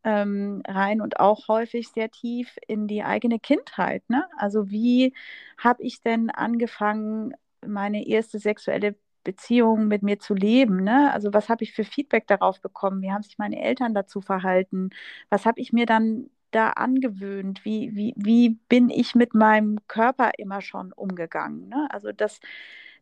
ähm, 0.03 0.63
rein 0.67 1.01
und 1.01 1.19
auch 1.19 1.47
häufig 1.47 1.89
sehr 1.89 2.09
tief 2.09 2.57
in 2.67 2.87
die 2.87 3.03
eigene 3.03 3.39
Kindheit. 3.39 4.09
Ne? 4.09 4.25
Also 4.37 4.71
wie 4.71 5.13
habe 5.59 5.83
ich 5.83 6.01
denn 6.01 6.31
angefangen, 6.31 7.35
meine 7.65 8.07
erste 8.07 8.39
sexuelle 8.39 8.95
Beziehung 9.23 9.87
mit 9.87 10.03
mir 10.03 10.19
zu 10.19 10.33
leben. 10.33 10.83
Ne? 10.83 11.11
Also 11.13 11.33
was 11.33 11.49
habe 11.49 11.63
ich 11.63 11.73
für 11.73 11.83
Feedback 11.83 12.25
darauf 12.27 12.61
bekommen? 12.61 13.01
Wie 13.03 13.11
haben 13.11 13.23
sich 13.23 13.37
meine 13.37 13.61
Eltern 13.61 13.93
dazu 13.93 14.21
verhalten? 14.21 14.89
Was 15.29 15.45
habe 15.45 15.59
ich 15.61 15.73
mir 15.73 15.85
dann 15.85 16.29
da 16.51 16.69
angewöhnt? 16.71 17.65
Wie, 17.65 17.93
wie, 17.93 18.13
wie 18.17 18.51
bin 18.69 18.89
ich 18.89 19.15
mit 19.15 19.33
meinem 19.35 19.79
Körper 19.87 20.31
immer 20.37 20.61
schon 20.61 20.93
umgegangen? 20.93 21.67
Ne? 21.69 21.87
Also 21.91 22.11
das 22.13 22.39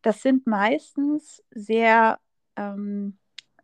das 0.05 0.21
sind 0.21 0.45
meistens 0.45 1.43
sehr 1.49 2.19
ähm, 2.57 3.17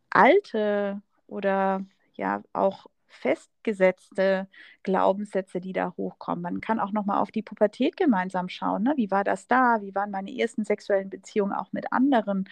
alte 0.10 1.02
oder 1.28 1.86
ja 2.14 2.42
auch 2.54 2.88
festgesetzte 3.08 4.48
Glaubenssätze, 4.84 5.60
die 5.60 5.74
da 5.74 5.94
hochkommen. 5.98 6.42
Man 6.42 6.62
kann 6.62 6.80
auch 6.80 6.94
noch 6.94 7.06
mal 7.06 7.20
auf 7.20 7.30
die 7.30 7.44
Pubertät 7.44 7.96
gemeinsam 7.98 8.50
schauen. 8.50 8.84
Ne? 8.84 8.94
Wie 8.96 9.12
war 9.12 9.24
das 9.24 9.48
da? 9.48 9.82
Wie 9.82 9.94
waren 9.94 10.10
meine 10.10 10.36
ersten 10.36 10.64
sexuellen 10.64 11.10
Beziehungen 11.10 11.54
auch 11.54 11.74
mit 11.74 11.92
anderen? 11.94 12.50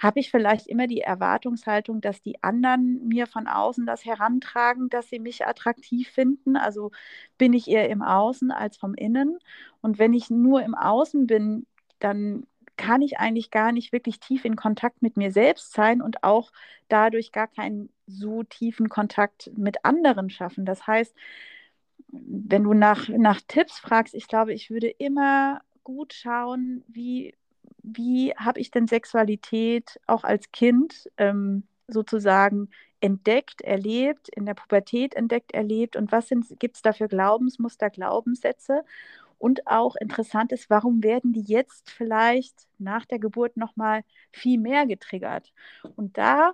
Habe 0.00 0.20
ich 0.20 0.30
vielleicht 0.30 0.66
immer 0.66 0.86
die 0.86 1.00
Erwartungshaltung, 1.00 2.00
dass 2.02 2.20
die 2.20 2.42
anderen 2.42 3.08
mir 3.08 3.26
von 3.26 3.46
außen 3.46 3.86
das 3.86 4.04
herantragen, 4.04 4.90
dass 4.90 5.08
sie 5.08 5.20
mich 5.20 5.46
attraktiv 5.46 6.10
finden? 6.10 6.56
Also 6.56 6.90
bin 7.38 7.54
ich 7.54 7.68
eher 7.68 7.88
im 7.88 8.02
Außen 8.02 8.50
als 8.50 8.76
vom 8.76 8.94
Innen? 8.94 9.38
Und 9.80 9.98
wenn 9.98 10.12
ich 10.12 10.28
nur 10.28 10.62
im 10.62 10.74
Außen 10.74 11.26
bin, 11.26 11.66
dann 12.00 12.46
kann 12.80 13.02
ich 13.02 13.18
eigentlich 13.18 13.50
gar 13.50 13.72
nicht 13.72 13.92
wirklich 13.92 14.20
tief 14.20 14.46
in 14.46 14.56
Kontakt 14.56 15.02
mit 15.02 15.18
mir 15.18 15.32
selbst 15.32 15.74
sein 15.74 16.00
und 16.00 16.24
auch 16.24 16.50
dadurch 16.88 17.30
gar 17.30 17.46
keinen 17.46 17.90
so 18.06 18.42
tiefen 18.42 18.88
Kontakt 18.88 19.50
mit 19.54 19.84
anderen 19.84 20.30
schaffen. 20.30 20.64
Das 20.64 20.86
heißt, 20.86 21.14
wenn 22.08 22.64
du 22.64 22.72
nach, 22.72 23.06
nach 23.08 23.42
Tipps 23.46 23.78
fragst, 23.78 24.14
ich 24.14 24.28
glaube, 24.28 24.54
ich 24.54 24.70
würde 24.70 24.88
immer 24.88 25.60
gut 25.84 26.14
schauen, 26.14 26.82
wie, 26.88 27.34
wie 27.82 28.32
habe 28.34 28.58
ich 28.58 28.70
denn 28.70 28.86
Sexualität 28.86 30.00
auch 30.06 30.24
als 30.24 30.50
Kind 30.50 31.10
ähm, 31.18 31.64
sozusagen 31.86 32.70
entdeckt, 33.00 33.60
erlebt, 33.60 34.30
in 34.30 34.46
der 34.46 34.54
Pubertät 34.54 35.14
entdeckt, 35.14 35.52
erlebt 35.52 35.96
und 35.96 36.12
was 36.12 36.30
gibt 36.58 36.76
es 36.76 36.82
da 36.82 36.94
für 36.94 37.08
Glaubensmuster, 37.08 37.90
Glaubenssätze 37.90 38.84
und 39.40 39.66
auch 39.66 39.96
interessant 39.96 40.52
ist, 40.52 40.68
warum 40.68 41.02
werden 41.02 41.32
die 41.32 41.40
jetzt 41.40 41.90
vielleicht 41.90 42.68
nach 42.78 43.06
der 43.06 43.18
Geburt 43.18 43.56
nochmal 43.56 44.02
viel 44.30 44.58
mehr 44.58 44.86
getriggert? 44.86 45.52
Und 45.96 46.18
da 46.18 46.52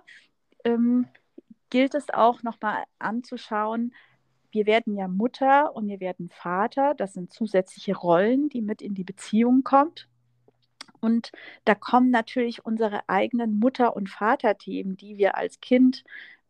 ähm, 0.63 1.05
gilt 1.69 1.95
es 1.95 2.09
auch 2.09 2.43
nochmal 2.43 2.85
anzuschauen, 2.97 3.93
wir 4.51 4.65
werden 4.65 4.95
ja 4.95 5.09
Mutter 5.09 5.75
und 5.75 5.89
wir 5.89 5.99
werden 5.99 6.29
Vater. 6.29 6.93
Das 6.95 7.13
sind 7.13 7.33
zusätzliche 7.33 7.93
Rollen, 7.93 8.47
die 8.47 8.61
mit 8.61 8.81
in 8.81 8.93
die 8.95 9.03
Beziehung 9.03 9.63
kommt. 9.63 10.07
Und 11.01 11.31
da 11.65 11.75
kommen 11.75 12.09
natürlich 12.09 12.65
unsere 12.65 13.07
eigenen 13.09 13.59
Mutter- 13.59 13.97
und 13.97 14.09
Vaterthemen, 14.09 14.95
die 14.95 15.17
wir 15.17 15.35
als 15.35 15.59
Kind 15.59 16.05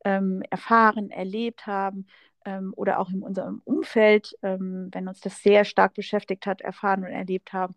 ähm, 0.06 0.44
erfahren, 0.52 1.10
erlebt 1.10 1.66
haben, 1.66 2.06
ähm, 2.48 2.74
oder 2.78 3.00
auch 3.00 3.10
in 3.10 3.22
unserem 3.22 3.62
Umfeld, 3.66 4.38
ähm, 4.42 4.88
wenn 4.94 5.10
uns 5.10 5.20
das 5.20 5.44
sehr 5.44 5.66
stark 5.66 5.94
beschäftigt 5.94 6.46
hat, 6.46 6.62
erfahren 6.62 7.04
und 7.04 7.12
erlebt 7.12 7.52
haben. 7.52 7.76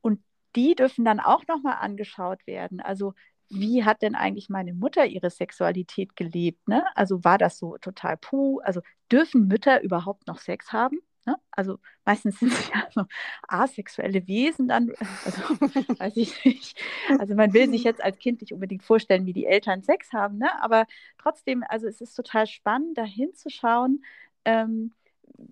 Und 0.00 0.20
die 0.56 0.74
dürfen 0.74 1.04
dann 1.04 1.20
auch 1.20 1.46
nochmal 1.46 1.76
angeschaut 1.80 2.44
werden. 2.46 2.80
Also 2.80 3.14
wie 3.50 3.84
hat 3.84 4.02
denn 4.02 4.16
eigentlich 4.16 4.48
meine 4.48 4.74
Mutter 4.74 5.06
ihre 5.06 5.30
Sexualität 5.30 6.16
gelebt? 6.16 6.66
Ne? 6.66 6.84
Also 6.96 7.22
war 7.22 7.38
das 7.38 7.58
so 7.58 7.78
total 7.78 8.16
puh? 8.16 8.60
Also 8.64 8.80
dürfen 9.12 9.46
Mütter 9.46 9.80
überhaupt 9.82 10.26
noch 10.26 10.40
Sex 10.40 10.72
haben? 10.72 10.98
Ne? 11.26 11.36
Also 11.50 11.78
meistens 12.04 12.38
sind 12.38 12.52
sie 12.52 12.70
ja 12.74 12.86
so 12.90 13.04
asexuelle 13.48 14.26
Wesen 14.26 14.68
dann, 14.68 14.92
also 15.24 15.42
weiß 15.98 16.16
ich 16.16 16.44
nicht. 16.44 16.78
Also 17.18 17.34
man 17.34 17.52
will 17.52 17.70
sich 17.70 17.84
jetzt 17.84 18.02
als 18.02 18.18
Kind 18.18 18.40
nicht 18.40 18.52
unbedingt 18.52 18.82
vorstellen, 18.82 19.26
wie 19.26 19.32
die 19.32 19.46
Eltern 19.46 19.82
Sex 19.82 20.12
haben, 20.12 20.38
ne? 20.38 20.50
aber 20.62 20.86
trotzdem, 21.18 21.64
also 21.68 21.86
es 21.86 22.00
ist 22.00 22.14
total 22.14 22.46
spannend, 22.46 22.98
da 22.98 23.04
hinzuschauen, 23.04 24.04
ähm, 24.44 24.92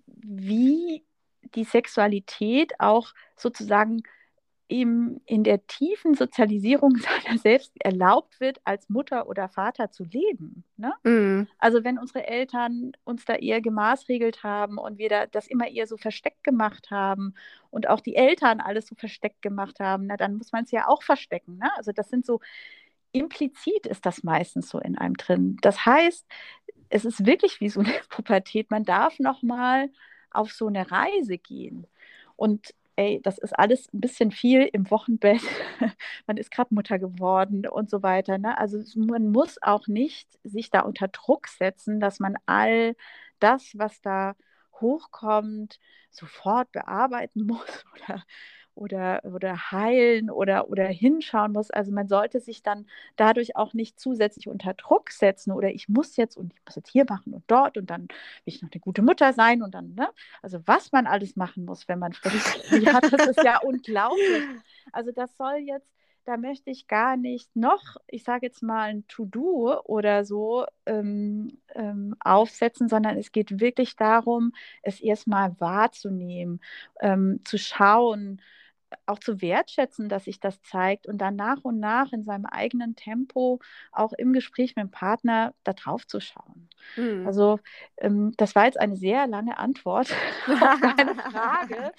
wie 0.05 1.03
die 1.55 1.63
Sexualität 1.63 2.79
auch 2.79 3.13
sozusagen 3.35 4.03
ihm 4.73 5.21
in 5.25 5.43
der 5.43 5.65
tiefen 5.67 6.15
Sozialisierung 6.15 6.95
seiner 7.25 7.37
selbst 7.37 7.71
erlaubt 7.79 8.39
wird, 8.39 8.59
als 8.63 8.89
Mutter 8.89 9.27
oder 9.27 9.47
Vater 9.47 9.91
zu 9.91 10.03
leben. 10.03 10.63
Ne? 10.77 10.93
Mm. 11.03 11.47
Also 11.59 11.83
wenn 11.83 11.99
unsere 11.99 12.27
Eltern 12.27 12.93
uns 13.03 13.23
da 13.25 13.35
eher 13.35 13.61
gemaßregelt 13.61 14.43
haben 14.43 14.77
und 14.77 14.97
wir 14.97 15.09
da, 15.09 15.27
das 15.27 15.47
immer 15.47 15.67
eher 15.67 15.87
so 15.87 15.97
versteckt 15.97 16.43
gemacht 16.43 16.89
haben 16.91 17.35
und 17.69 17.87
auch 17.87 18.01
die 18.01 18.15
Eltern 18.15 18.59
alles 18.59 18.87
so 18.87 18.95
versteckt 18.95 19.41
gemacht 19.41 19.79
haben, 19.79 20.07
na, 20.07 20.17
dann 20.17 20.35
muss 20.35 20.51
man 20.51 20.63
es 20.63 20.71
ja 20.71 20.87
auch 20.87 21.03
verstecken. 21.03 21.57
Ne? 21.57 21.69
Also 21.77 21.91
das 21.91 22.09
sind 22.09 22.25
so, 22.25 22.39
implizit 23.11 23.85
ist 23.85 24.05
das 24.05 24.23
meistens 24.23 24.69
so 24.69 24.79
in 24.79 24.97
einem 24.97 25.15
drin. 25.15 25.57
Das 25.61 25.85
heißt, 25.85 26.25
es 26.89 27.05
ist 27.05 27.25
wirklich 27.25 27.61
wie 27.61 27.69
so 27.69 27.81
eine 27.81 27.93
Pubertät. 28.09 28.71
Man 28.71 28.83
darf 28.83 29.19
noch 29.19 29.43
mal 29.43 29.89
auf 30.31 30.51
so 30.51 30.67
eine 30.67 30.89
Reise 30.91 31.37
gehen. 31.37 31.85
Und 32.35 32.73
ey, 32.95 33.19
das 33.23 33.37
ist 33.37 33.57
alles 33.57 33.91
ein 33.93 34.01
bisschen 34.01 34.31
viel 34.31 34.69
im 34.71 34.89
Wochenbett, 34.91 35.41
man 36.27 36.37
ist 36.37 36.51
gerade 36.51 36.73
Mutter 36.73 36.99
geworden 36.99 37.67
und 37.67 37.89
so 37.89 38.03
weiter. 38.03 38.37
Ne? 38.37 38.57
Also 38.57 38.79
man 38.99 39.31
muss 39.31 39.61
auch 39.61 39.87
nicht 39.87 40.27
sich 40.43 40.69
da 40.69 40.81
unter 40.81 41.07
Druck 41.07 41.47
setzen, 41.47 41.99
dass 41.99 42.19
man 42.19 42.35
all 42.45 42.95
das, 43.39 43.77
was 43.77 44.01
da 44.01 44.35
hochkommt, 44.81 45.79
sofort 46.11 46.71
bearbeiten 46.71 47.43
muss 47.47 47.85
oder 47.93 48.23
oder, 48.75 49.21
oder 49.23 49.71
heilen 49.71 50.29
oder, 50.29 50.69
oder 50.69 50.85
hinschauen 50.85 51.53
muss. 51.53 51.71
Also 51.71 51.91
man 51.91 52.07
sollte 52.07 52.39
sich 52.39 52.63
dann 52.63 52.85
dadurch 53.15 53.55
auch 53.55 53.73
nicht 53.73 53.99
zusätzlich 53.99 54.47
unter 54.47 54.73
Druck 54.73 55.11
setzen 55.11 55.51
oder 55.51 55.69
ich 55.69 55.89
muss 55.89 56.17
jetzt 56.17 56.37
und 56.37 56.53
ich 56.53 56.59
muss 56.65 56.75
jetzt 56.75 56.89
hier 56.89 57.05
machen 57.07 57.33
und 57.33 57.43
dort 57.47 57.77
und 57.77 57.89
dann 57.89 58.03
will 58.03 58.09
ich 58.45 58.61
noch 58.61 58.71
eine 58.71 58.81
gute 58.81 59.01
Mutter 59.01 59.33
sein 59.33 59.61
und 59.61 59.73
dann, 59.73 59.93
ne? 59.95 60.09
Also 60.41 60.59
was 60.65 60.91
man 60.91 61.07
alles 61.07 61.35
machen 61.35 61.65
muss, 61.65 61.87
wenn 61.87 61.99
man 61.99 62.13
frisch 62.13 62.33
hat, 62.93 63.11
das 63.11 63.27
ist 63.27 63.43
ja 63.43 63.59
unglaublich. 63.59 64.43
Also 64.91 65.11
das 65.11 65.35
soll 65.37 65.57
jetzt 65.57 65.93
da 66.25 66.37
möchte 66.37 66.69
ich 66.69 66.87
gar 66.87 67.17
nicht 67.17 67.55
noch, 67.55 67.97
ich 68.07 68.23
sage 68.23 68.45
jetzt 68.45 68.63
mal 68.63 68.89
ein 68.89 69.07
To-Do 69.07 69.81
oder 69.83 70.25
so 70.25 70.65
ähm, 70.85 71.57
ähm, 71.75 72.15
aufsetzen, 72.19 72.87
sondern 72.87 73.17
es 73.17 73.31
geht 73.31 73.59
wirklich 73.59 73.95
darum, 73.95 74.53
es 74.81 75.01
erstmal 75.01 75.59
wahrzunehmen, 75.59 76.61
ähm, 77.01 77.41
zu 77.43 77.57
schauen, 77.57 78.41
auch 79.05 79.19
zu 79.19 79.41
wertschätzen, 79.41 80.09
dass 80.09 80.25
sich 80.25 80.39
das 80.39 80.61
zeigt 80.61 81.07
und 81.07 81.17
dann 81.19 81.35
nach 81.35 81.63
und 81.63 81.79
nach 81.79 82.11
in 82.11 82.23
seinem 82.23 82.45
eigenen 82.45 82.95
Tempo 82.95 83.59
auch 83.91 84.13
im 84.13 84.33
Gespräch 84.33 84.75
mit 84.75 84.83
dem 84.83 84.91
Partner 84.91 85.53
da 85.63 85.73
drauf 85.73 86.07
zu 86.07 86.19
schauen. 86.19 86.69
Mhm. 86.95 87.25
Also 87.25 87.59
ähm, 87.97 88.33
das 88.37 88.55
war 88.55 88.65
jetzt 88.65 88.79
eine 88.79 88.95
sehr 88.95 89.27
lange 89.27 89.57
Antwort 89.57 90.11
auf 90.47 90.79
deine 90.97 91.15
Frage, 91.15 91.91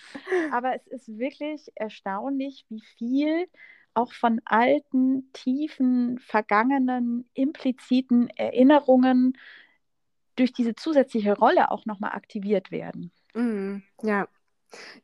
aber 0.52 0.74
es 0.74 0.86
ist 0.86 1.18
wirklich 1.18 1.70
erstaunlich, 1.74 2.66
wie 2.68 2.82
viel 2.96 3.46
auch 3.94 4.12
von 4.12 4.40
alten, 4.44 5.30
tiefen, 5.32 6.18
vergangenen, 6.18 7.28
impliziten 7.34 8.28
Erinnerungen 8.30 9.38
durch 10.36 10.52
diese 10.52 10.74
zusätzliche 10.74 11.36
Rolle 11.36 11.70
auch 11.70 11.86
nochmal 11.86 12.12
aktiviert 12.12 12.70
werden. 12.70 13.12
Mhm. 13.34 13.82
Ja, 14.02 14.28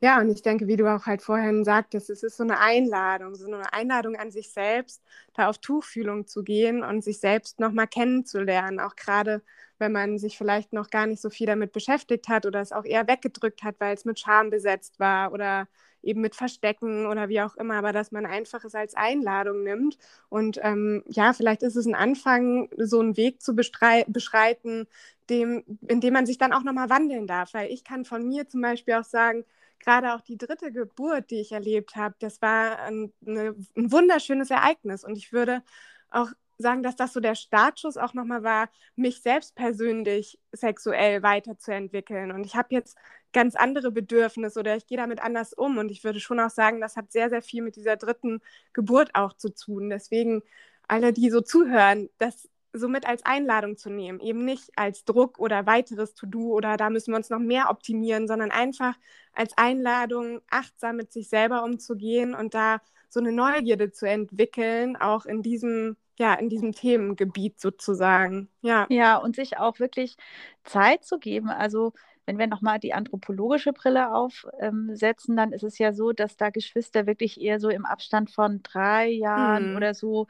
ja, 0.01 0.19
und 0.19 0.29
ich 0.29 0.41
denke, 0.41 0.67
wie 0.67 0.77
du 0.77 0.87
auch 0.93 1.05
halt 1.05 1.21
vorhin 1.21 1.63
sagtest, 1.63 2.09
es 2.09 2.23
ist 2.23 2.37
so 2.37 2.43
eine 2.43 2.59
Einladung, 2.59 3.35
so 3.35 3.45
eine 3.47 3.73
Einladung 3.73 4.15
an 4.15 4.31
sich 4.31 4.51
selbst, 4.51 5.01
da 5.33 5.49
auf 5.49 5.57
Tuchfühlung 5.59 6.27
zu 6.27 6.43
gehen 6.43 6.83
und 6.83 7.03
sich 7.03 7.19
selbst 7.19 7.59
nochmal 7.59 7.87
kennenzulernen. 7.87 8.79
Auch 8.79 8.95
gerade, 8.95 9.41
wenn 9.79 9.91
man 9.91 10.17
sich 10.17 10.37
vielleicht 10.37 10.73
noch 10.73 10.89
gar 10.89 11.07
nicht 11.07 11.21
so 11.21 11.29
viel 11.29 11.47
damit 11.47 11.71
beschäftigt 11.71 12.27
hat 12.27 12.45
oder 12.45 12.61
es 12.61 12.71
auch 12.71 12.85
eher 12.85 13.07
weggedrückt 13.07 13.63
hat, 13.63 13.75
weil 13.79 13.93
es 13.95 14.05
mit 14.05 14.19
Scham 14.19 14.49
besetzt 14.49 14.99
war 14.99 15.33
oder 15.33 15.67
eben 16.03 16.21
mit 16.21 16.35
Verstecken 16.35 17.05
oder 17.05 17.29
wie 17.29 17.41
auch 17.41 17.55
immer, 17.57 17.75
aber 17.75 17.93
dass 17.93 18.11
man 18.11 18.25
einfach 18.25 18.63
es 18.63 18.75
als 18.75 18.95
Einladung 18.95 19.63
nimmt. 19.63 19.97
Und 20.29 20.59
ähm, 20.63 21.03
ja, 21.07 21.33
vielleicht 21.33 21.63
ist 21.63 21.75
es 21.75 21.85
ein 21.85 21.95
Anfang, 21.95 22.69
so 22.77 22.99
einen 22.99 23.17
Weg 23.17 23.41
zu 23.41 23.55
beschreiten, 23.55 24.87
dem, 25.29 25.63
in 25.87 26.01
dem 26.01 26.13
man 26.13 26.25
sich 26.25 26.37
dann 26.37 26.53
auch 26.53 26.63
nochmal 26.63 26.89
wandeln 26.89 27.27
darf. 27.27 27.53
Weil 27.53 27.71
ich 27.71 27.83
kann 27.83 28.05
von 28.05 28.27
mir 28.27 28.47
zum 28.47 28.61
Beispiel 28.61 28.95
auch 28.95 29.03
sagen, 29.03 29.45
gerade 29.81 30.13
auch 30.13 30.21
die 30.21 30.37
dritte 30.37 30.71
Geburt, 30.71 31.31
die 31.31 31.41
ich 31.41 31.51
erlebt 31.51 31.95
habe, 31.95 32.15
das 32.19 32.41
war 32.41 32.79
ein, 32.79 33.11
eine, 33.25 33.55
ein 33.75 33.91
wunderschönes 33.91 34.49
Ereignis. 34.49 35.03
Und 35.03 35.17
ich 35.17 35.33
würde 35.33 35.63
auch 36.09 36.29
sagen, 36.57 36.83
dass 36.83 36.95
das 36.95 37.13
so 37.13 37.19
der 37.19 37.35
Startschuss 37.35 37.97
auch 37.97 38.13
nochmal 38.13 38.43
war, 38.43 38.69
mich 38.95 39.21
selbst 39.21 39.55
persönlich 39.55 40.39
sexuell 40.51 41.23
weiterzuentwickeln. 41.23 42.31
Und 42.31 42.45
ich 42.45 42.55
habe 42.55 42.69
jetzt 42.71 42.97
ganz 43.33 43.55
andere 43.55 43.91
Bedürfnisse 43.91 44.59
oder 44.59 44.75
ich 44.75 44.87
gehe 44.87 44.97
damit 44.97 45.21
anders 45.21 45.53
um. 45.53 45.77
Und 45.77 45.91
ich 45.91 46.03
würde 46.03 46.19
schon 46.19 46.39
auch 46.39 46.49
sagen, 46.49 46.81
das 46.81 46.95
hat 46.95 47.11
sehr, 47.11 47.29
sehr 47.29 47.41
viel 47.41 47.63
mit 47.63 47.75
dieser 47.75 47.97
dritten 47.97 48.41
Geburt 48.73 49.11
auch 49.15 49.33
zu 49.33 49.53
tun. 49.53 49.89
Deswegen 49.89 50.43
alle, 50.87 51.13
die 51.13 51.29
so 51.29 51.41
zuhören, 51.41 52.09
das 52.17 52.49
somit 52.73 53.05
als 53.05 53.25
Einladung 53.25 53.77
zu 53.77 53.89
nehmen, 53.89 54.19
eben 54.19 54.45
nicht 54.45 54.71
als 54.75 55.03
Druck 55.03 55.39
oder 55.39 55.65
weiteres 55.65 56.13
To-Do 56.13 56.53
oder 56.53 56.77
da 56.77 56.89
müssen 56.89 57.11
wir 57.11 57.17
uns 57.17 57.29
noch 57.29 57.39
mehr 57.39 57.69
optimieren, 57.69 58.27
sondern 58.27 58.51
einfach 58.51 58.95
als 59.33 59.57
Einladung, 59.57 60.41
achtsam 60.49 60.97
mit 60.97 61.11
sich 61.11 61.29
selber 61.29 61.63
umzugehen 61.63 62.33
und 62.33 62.53
da 62.53 62.81
so 63.09 63.19
eine 63.19 63.31
Neugierde 63.31 63.91
zu 63.91 64.07
entwickeln, 64.07 64.95
auch 64.95 65.25
in 65.25 65.41
diesem 65.41 65.97
ja, 66.19 66.35
in 66.35 66.49
diesem 66.49 66.71
Themengebiet 66.71 67.59
sozusagen. 67.59 68.47
Ja. 68.61 68.85
ja, 68.89 69.17
und 69.17 69.35
sich 69.35 69.57
auch 69.57 69.79
wirklich 69.79 70.17
Zeit 70.63 71.03
zu 71.03 71.17
geben. 71.17 71.49
Also 71.49 71.93
wenn 72.25 72.37
wir 72.37 72.47
nochmal 72.47 72.79
die 72.79 72.93
anthropologische 72.93 73.73
Brille 73.73 74.13
aufsetzen, 74.13 75.33
ähm, 75.33 75.37
dann 75.37 75.51
ist 75.51 75.63
es 75.63 75.79
ja 75.79 75.93
so, 75.93 76.11
dass 76.11 76.37
da 76.37 76.49
Geschwister 76.49 77.07
wirklich 77.07 77.41
eher 77.41 77.59
so 77.59 77.69
im 77.69 77.85
Abstand 77.85 78.29
von 78.29 78.61
drei 78.61 79.09
Jahren 79.09 79.69
hm. 79.69 79.75
oder 79.75 79.93
so 79.93 80.27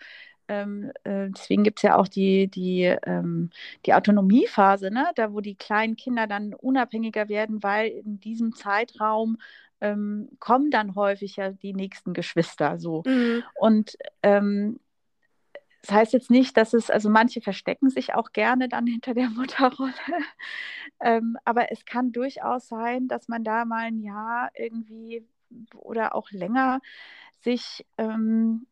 ähm, 0.51 0.91
äh, 1.05 1.29
deswegen 1.29 1.63
gibt 1.63 1.79
es 1.79 1.83
ja 1.83 1.95
auch 1.95 2.09
die, 2.09 2.49
die, 2.49 2.83
ähm, 2.83 3.51
die 3.85 3.93
Autonomiephase, 3.93 4.91
ne? 4.91 5.09
da 5.15 5.31
wo 5.31 5.39
die 5.39 5.55
kleinen 5.55 5.95
Kinder 5.95 6.27
dann 6.27 6.53
unabhängiger 6.53 7.29
werden, 7.29 7.63
weil 7.63 7.87
in 7.87 8.19
diesem 8.19 8.53
Zeitraum 8.53 9.37
ähm, 9.79 10.27
kommen 10.39 10.69
dann 10.69 10.95
häufig 10.95 11.37
ja 11.37 11.51
die 11.51 11.73
nächsten 11.73 12.13
Geschwister 12.13 12.77
so. 12.79 13.03
Mhm. 13.05 13.43
Und 13.55 13.97
ähm, 14.23 14.81
das 15.83 15.95
heißt 15.95 16.13
jetzt 16.13 16.29
nicht, 16.29 16.57
dass 16.57 16.73
es, 16.73 16.89
also 16.89 17.09
manche 17.09 17.39
verstecken 17.39 17.89
sich 17.89 18.13
auch 18.13 18.33
gerne 18.33 18.67
dann 18.67 18.85
hinter 18.85 19.13
der 19.13 19.29
Mutterrolle, 19.29 19.93
ähm, 20.99 21.37
aber 21.45 21.71
es 21.71 21.85
kann 21.85 22.11
durchaus 22.11 22.67
sein, 22.67 23.07
dass 23.07 23.29
man 23.29 23.45
da 23.45 23.63
mal 23.63 23.85
ein 23.85 24.01
Jahr 24.01 24.51
irgendwie 24.53 25.25
oder 25.73 26.13
auch 26.13 26.29
länger 26.31 26.81
sich 27.39 27.85
ähm, 27.97 28.67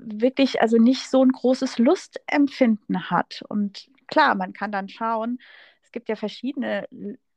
wirklich 0.00 0.60
also 0.62 0.78
nicht 0.78 1.08
so 1.08 1.22
ein 1.22 1.32
großes 1.32 1.78
Lustempfinden 1.78 3.10
hat. 3.10 3.42
Und 3.48 3.88
klar, 4.06 4.34
man 4.34 4.52
kann 4.52 4.72
dann 4.72 4.88
schauen, 4.88 5.38
es 5.82 5.92
gibt 5.92 6.08
ja 6.08 6.16
verschiedene, 6.16 6.88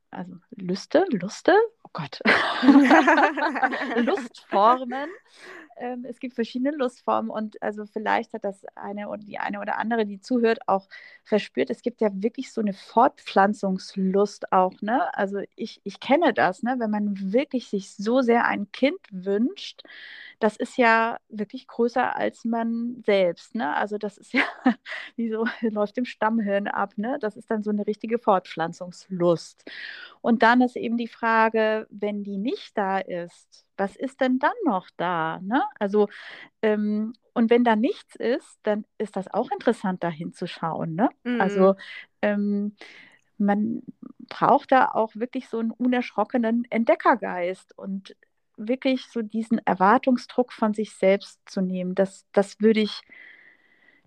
also 0.10 0.34
Lüste, 0.52 1.06
Luste, 1.10 1.56
oh 1.84 1.90
Gott, 1.94 2.20
Lustformen. 3.98 5.10
Ähm, 5.78 6.06
es 6.08 6.20
gibt 6.20 6.36
verschiedene 6.36 6.72
Lustformen 6.76 7.32
und 7.32 7.62
also 7.62 7.86
vielleicht 7.86 8.34
hat 8.34 8.44
das 8.44 8.64
eine 8.76 9.10
oder 9.10 9.24
die 9.24 9.40
eine 9.40 9.60
oder 9.60 9.78
andere, 9.78 10.06
die 10.06 10.20
zuhört, 10.20 10.60
auch 10.68 10.88
verspürt. 11.24 11.70
Es 11.70 11.82
gibt 11.82 12.02
ja 12.02 12.10
wirklich 12.14 12.52
so 12.52 12.62
eine 12.62 12.74
Fortpflanzungslust 12.74 14.52
auch, 14.52 14.74
ne? 14.82 15.16
Also 15.18 15.40
ich, 15.56 15.82
ich 15.84 16.00
kenne 16.00 16.34
das, 16.34 16.62
ne? 16.62 16.76
Wenn 16.78 16.92
man 16.92 17.34
wirklich 17.34 17.68
sich 17.68 17.96
so 17.96 18.22
sehr 18.22 18.46
ein 18.46 18.72
Kind 18.72 19.00
wünscht, 19.12 19.84
das 20.42 20.58
ist 20.58 20.78
ja 20.78 21.18
wirklich 21.30 21.68
größer 21.68 22.16
als 22.16 22.46
man 22.46 23.02
selbst. 23.06 23.56
Ne? 23.56 23.76
Also 23.76 23.98
das 23.98 24.18
ist 24.18 24.34
ja, 24.34 24.44
wie 25.16 25.30
so, 25.30 25.46
läuft 25.62 25.98
im 25.98 26.06
Stammhirn 26.06 26.68
ab. 26.68 26.94
Ne? 26.98 27.18
Das 27.22 27.38
ist 27.38 27.50
dann 27.52 27.64
so 27.64 27.70
eine 27.70 27.86
richtige 27.88 28.18
Fortpflanzungslust. 28.18 29.64
Und 30.22 30.44
dann 30.44 30.62
ist 30.62 30.76
eben 30.76 30.98
die 30.98 31.08
Frage, 31.08 31.71
wenn 31.90 32.24
die 32.24 32.38
nicht 32.38 32.78
da 32.78 33.00
ist, 33.00 33.66
was 33.78 33.96
ist 33.96 34.22
denn 34.22 34.40
dann 34.40 34.52
noch 34.66 34.88
da? 34.98 35.40
Ne? 35.42 35.64
Also, 35.80 36.08
ähm, 36.62 37.14
und 37.34 37.50
wenn 37.50 37.64
da 37.64 37.76
nichts 37.76 38.16
ist, 38.16 38.60
dann 38.64 38.86
ist 38.98 39.16
das 39.16 39.34
auch 39.34 39.52
interessant, 39.52 40.04
da 40.04 40.10
hinzuschauen. 40.10 40.96
Ne? 40.96 41.10
Mhm. 41.24 41.42
Also, 41.42 41.76
ähm, 42.22 42.76
man 43.38 43.82
braucht 44.30 44.72
da 44.72 44.86
auch 44.86 45.16
wirklich 45.16 45.50
so 45.50 45.60
einen 45.60 45.72
unerschrockenen 45.72 46.66
Entdeckergeist 46.70 47.78
und 47.78 48.16
wirklich 48.56 49.08
so 49.08 49.22
diesen 49.22 49.60
Erwartungsdruck 49.66 50.54
von 50.54 50.74
sich 50.74 50.94
selbst 50.96 51.40
zu 51.50 51.62
nehmen. 51.62 51.96
Das, 51.96 52.26
das 52.32 52.62
würde 52.62 52.82
ich, 52.82 53.02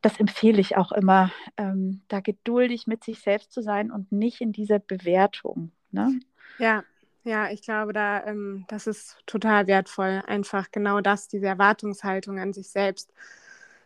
das 0.01 0.21
empfehle 0.21 0.61
ich 0.61 0.77
auch 0.77 0.93
immer, 0.93 1.33
ähm, 1.57 2.03
da 2.09 2.21
geduldig 2.21 2.87
mit 2.87 3.05
sich 3.05 3.21
selbst 3.21 3.53
zu 3.53 3.63
sein 3.63 3.91
und 3.91 4.13
nicht 4.13 4.41
in 4.41 4.53
dieser 4.53 4.79
Bewertung. 4.79 5.73
Ne? 5.91 6.21
Ja, 6.59 6.85
ja, 7.25 7.51
ich 7.51 7.63
glaube, 7.63 7.93
da, 7.93 8.25
ähm, 8.27 8.65
das 8.69 8.87
ist 8.87 9.17
total 9.27 9.67
wertvoll, 9.67 10.23
einfach 10.27 10.71
genau 10.71 11.01
das, 11.01 11.29
diese 11.29 11.47
Erwartungshaltung 11.47 12.39
an 12.39 12.53
sich 12.53 12.69
selbst 12.69 13.13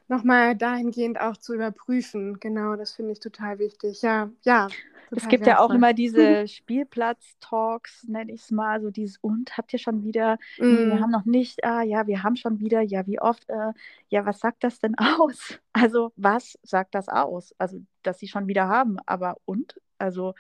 nochmal 0.09 0.57
dahingehend 0.57 1.21
auch 1.21 1.37
zu 1.37 1.55
überprüfen. 1.55 2.41
Genau, 2.41 2.77
das 2.77 2.95
finde 2.95 3.13
ich 3.13 3.21
total 3.21 3.59
wichtig. 3.59 4.03
Ja, 4.03 4.31
ja. 4.43 4.69
Es 5.11 5.29
gibt 5.29 5.47
wertvoll. 5.47 5.49
ja 5.49 5.59
auch 5.61 5.71
immer 5.71 5.95
diese 5.95 6.49
Spielplatz-Talks, 6.49 8.09
nenne 8.09 8.33
ich 8.33 8.43
es 8.43 8.51
mal, 8.51 8.81
so 8.83 8.91
dieses 8.91 9.17
und 9.19 9.57
habt 9.57 9.73
ihr 9.73 9.79
schon 9.79 10.03
wieder, 10.03 10.39
mm. 10.59 10.91
wir 10.91 11.01
haben 11.01 11.11
noch 11.11 11.25
nicht, 11.25 11.65
ah 11.65 11.83
ja, 11.83 12.07
wir 12.07 12.23
haben 12.23 12.37
schon 12.37 12.61
wieder, 12.61 12.83
ja, 12.83 13.07
wie 13.07 13.21
oft, 13.21 13.49
äh, 13.49 13.73
ja, 14.09 14.27
was 14.27 14.41
sagt 14.41 14.65
das 14.65 14.81
denn 14.81 14.97
aus? 15.19 15.59
Also, 15.73 16.13
was 16.17 16.59
sagt 16.63 16.95
das 16.95 17.09
aus? 17.09 17.55
Also, 17.57 17.79
dass 18.03 18.19
sie 18.19 18.29
schon 18.29 18.49
wieder 18.49 18.69
haben, 18.69 18.99
aber 19.07 19.37
und? 19.47 19.81
Also, 19.99 20.35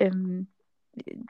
ähm, 0.00 0.48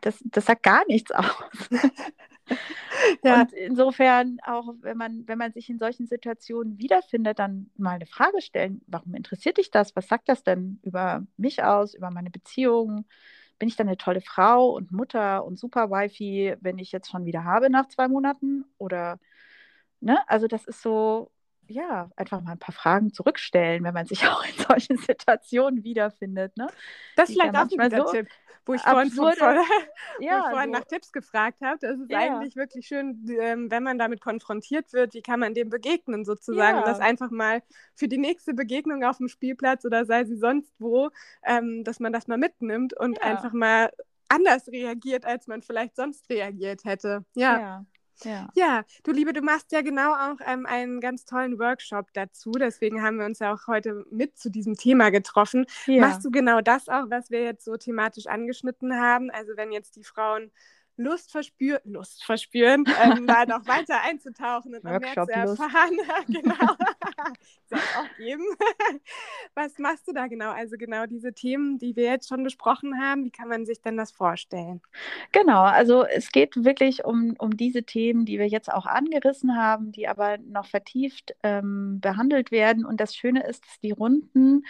das, 0.01 0.23
das 0.25 0.47
sagt 0.47 0.63
gar 0.63 0.85
nichts 0.87 1.11
aus. 1.13 1.69
ja. 3.23 3.43
Und 3.43 3.53
insofern 3.53 4.39
auch, 4.47 4.75
wenn 4.81 4.97
man, 4.97 5.27
wenn 5.27 5.39
man 5.39 5.53
sich 5.53 5.69
in 5.69 5.79
solchen 5.79 6.07
Situationen 6.07 6.79
wiederfindet, 6.79 7.39
dann 7.39 7.71
mal 7.77 7.93
eine 7.93 8.07
Frage 8.07 8.41
stellen, 8.41 8.83
warum 8.87 9.15
interessiert 9.15 9.59
dich 9.59 9.71
das? 9.71 9.95
Was 9.97 10.09
sagt 10.09 10.29
das 10.29 10.43
denn 10.43 10.81
über 10.83 11.27
mich 11.37 11.63
aus, 11.63 11.95
über 11.95 12.11
meine 12.11 12.31
Beziehung? 12.31 13.05
Bin 13.59 13.69
ich 13.69 13.77
dann 13.77 13.89
eine 13.89 13.97
tolle 13.97 14.21
Frau 14.21 14.71
und 14.71 14.93
Mutter 14.93 15.45
und 15.45 15.59
super 15.59 15.91
Wifi, 15.91 16.55
wenn 16.61 16.79
ich 16.79 16.93
jetzt 16.93 17.11
schon 17.11 17.25
wieder 17.25 17.45
habe 17.45 17.71
nach 17.71 17.89
zwei 17.89 18.09
Monaten? 18.09 18.65
Oder, 18.79 19.19
ne? 20.01 20.19
Also 20.29 20.47
das 20.47 20.67
ist 20.67 20.83
so, 20.83 21.31
ja, 21.69 22.11
einfach 22.17 22.41
mal 22.41 22.53
ein 22.53 22.59
paar 22.59 22.75
Fragen 22.75 23.13
zurückstellen, 23.13 23.85
wenn 23.85 23.95
man 23.95 24.07
sich 24.07 24.23
auch 24.29 24.45
in 24.45 24.65
solchen 24.65 24.99
Situationen 24.99 25.85
wiederfindet. 25.85 26.57
Ne? 26.57 26.67
Das 27.17 27.29
ist 27.29 27.35
vielleicht 27.35 27.55
auch 27.57 27.79
ein 27.79 27.91
so 27.91 28.13
Tipp 28.13 28.29
wo 28.69 28.75
ich 28.75 28.83
vorhin, 28.83 29.11
vor, 29.11 29.33
ja, 30.21 30.45
wo 30.45 30.51
vorhin 30.51 30.73
so. 30.73 30.79
nach 30.79 30.85
Tipps 30.85 31.11
gefragt 31.11 31.63
habe. 31.63 31.79
Das 31.81 31.99
ist 31.99 32.11
ja. 32.11 32.19
eigentlich 32.19 32.55
wirklich 32.55 32.87
schön, 32.87 33.25
ähm, 33.41 33.71
wenn 33.71 33.83
man 33.83 33.99
damit 33.99 34.21
konfrontiert 34.21 34.93
wird, 34.93 35.15
wie 35.15 35.23
kann 35.23 35.41
man 35.41 35.55
dem 35.55 35.71
begegnen 35.71 36.25
sozusagen. 36.25 36.77
Ja. 36.77 36.83
Und 36.83 36.87
das 36.87 37.01
einfach 37.01 37.31
mal 37.31 37.63
für 37.95 38.09
die 38.09 38.19
nächste 38.19 38.53
Begegnung 38.53 39.03
auf 39.05 39.17
dem 39.17 39.29
Spielplatz 39.29 39.85
oder 39.87 40.05
sei 40.05 40.25
sie 40.25 40.37
sonst 40.37 40.73
wo, 40.79 41.09
ähm, 41.45 41.83
dass 41.83 41.99
man 41.99 42.13
das 42.13 42.29
mal 42.29 42.39
mitnimmt 42.39 42.95
und 42.95 43.23
einfach 43.23 43.53
mal 43.55 43.91
anders 44.29 44.69
reagiert, 44.69 45.25
als 45.25 45.47
man 45.47 45.63
vielleicht 45.63 45.97
sonst 45.97 46.29
reagiert 46.29 46.85
hätte. 46.85 47.25
ja. 47.35 47.85
Ja. 48.25 48.49
ja, 48.55 48.85
du 49.05 49.13
Liebe, 49.13 49.33
du 49.33 49.43
machst 49.43 49.73
ja 49.73 49.83
genau 49.83 50.13
auch 50.13 50.37
ähm, 50.47 50.67
einen 50.67 51.01
ganz 51.01 51.25
tollen 51.25 51.59
Workshop 51.59 52.07
dazu. 52.13 52.53
Deswegen 52.53 53.03
haben 53.03 53.19
wir 53.19 53.27
uns 53.27 53.39
ja 53.39 53.53
auch 53.55 53.67
heute 53.67 54.05
mit 54.11 54.39
zu 54.39 54.51
diesem 54.51 54.75
Thema 54.77 55.11
getroffen. 55.11 55.67
Ja. 55.87 56.01
Machst 56.01 56.25
du 56.25 56.31
genau 56.31 56.61
das 56.61 56.89
auch, 56.89 57.11
was 57.11 57.31
wir 57.31 57.43
jetzt 57.43 57.65
so 57.65 57.77
thematisch 57.77 58.27
angeschnitten 58.27 58.95
haben? 58.95 59.31
Also 59.31 59.53
wenn 59.57 59.73
jetzt 59.73 59.97
die 59.97 60.05
Frauen 60.05 60.51
Lust 60.99 61.31
verspüren, 61.31 61.81
Lust 61.85 62.25
verspüren, 62.27 62.85
ähm, 63.03 63.27
da 63.27 63.47
noch 63.47 63.67
weiter 63.67 64.03
einzutauchen 64.03 64.75
und 64.75 64.85
noch 64.85 64.99
mehr 65.01 65.15
zu 65.15 65.33
erfahren. 65.33 65.99
genau. 66.27 66.75
Soll 67.67 67.79
auch 67.97 68.17
geben. 68.17 68.45
Was 69.55 69.79
machst 69.79 70.09
du 70.09 70.13
da 70.13 70.27
genau? 70.27 70.51
Also 70.51 70.77
genau 70.77 71.07
diese 71.07 71.33
Themen, 71.33 71.79
die 71.79 71.97
wir 71.97 72.05
jetzt 72.05 72.29
schon 72.29 72.43
besprochen 72.43 73.01
haben, 73.01 73.25
wie 73.25 73.31
kann 73.31 73.49
man 73.49 73.65
sich 73.65 73.81
denn 73.81 73.97
das 73.97 74.11
vorstellen? 74.11 74.81
Genau, 75.33 75.63
also 75.63 76.05
es 76.05 76.33
geht 76.33 76.65
wirklich 76.65 77.05
um, 77.05 77.35
um 77.39 77.57
diese 77.57 77.85
Themen, 77.85 78.25
die 78.25 78.39
wir 78.39 78.49
jetzt 78.49 78.73
auch 78.73 78.87
angerissen 78.87 79.57
haben, 79.57 79.93
die 79.93 80.09
aber 80.09 80.39
noch 80.39 80.67
vertieft 80.67 81.35
ähm, 81.43 82.01
behandelt 82.01 82.51
werden. 82.51 82.85
Und 82.85 83.01
das 83.01 83.15
Schöne 83.15 83.47
ist, 83.47 83.65
dass 83.65 83.81
die 83.81 83.93
Runden 83.93 84.65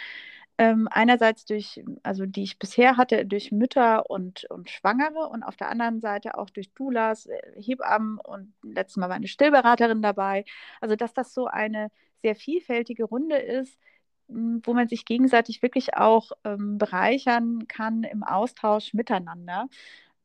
ähm, 0.59 0.89
einerseits 0.91 1.45
durch, 1.45 1.81
also 2.03 2.25
die 2.25 2.43
ich 2.43 2.59
bisher 2.59 2.97
hatte, 2.97 3.25
durch 3.25 3.51
Mütter 3.53 4.09
und, 4.09 4.43
und 4.49 4.69
Schwangere 4.69 5.29
und 5.29 5.41
auf 5.41 5.55
der 5.55 5.69
anderen 5.69 6.01
Seite 6.01 6.37
auch 6.37 6.49
durch 6.49 6.73
Doulas, 6.73 7.27
äh, 7.27 7.39
Hebammen 7.55 8.19
und 8.19 8.53
letztes 8.61 8.97
Mal 8.97 9.07
war 9.07 9.15
eine 9.15 9.29
Stillberaterin 9.29 10.01
dabei. 10.01 10.43
Also 10.81 10.97
dass 10.97 11.13
das 11.13 11.33
so 11.33 11.47
eine 11.47 11.89
sehr 12.21 12.35
vielfältige 12.35 13.05
Runde 13.05 13.37
ist, 13.37 13.79
wo 14.27 14.73
man 14.73 14.89
sich 14.89 15.05
gegenseitig 15.05 15.61
wirklich 15.61 15.95
auch 15.95 16.31
ähm, 16.43 16.77
bereichern 16.77 17.67
kann 17.67 18.03
im 18.03 18.23
Austausch 18.23 18.93
miteinander. 18.93 19.67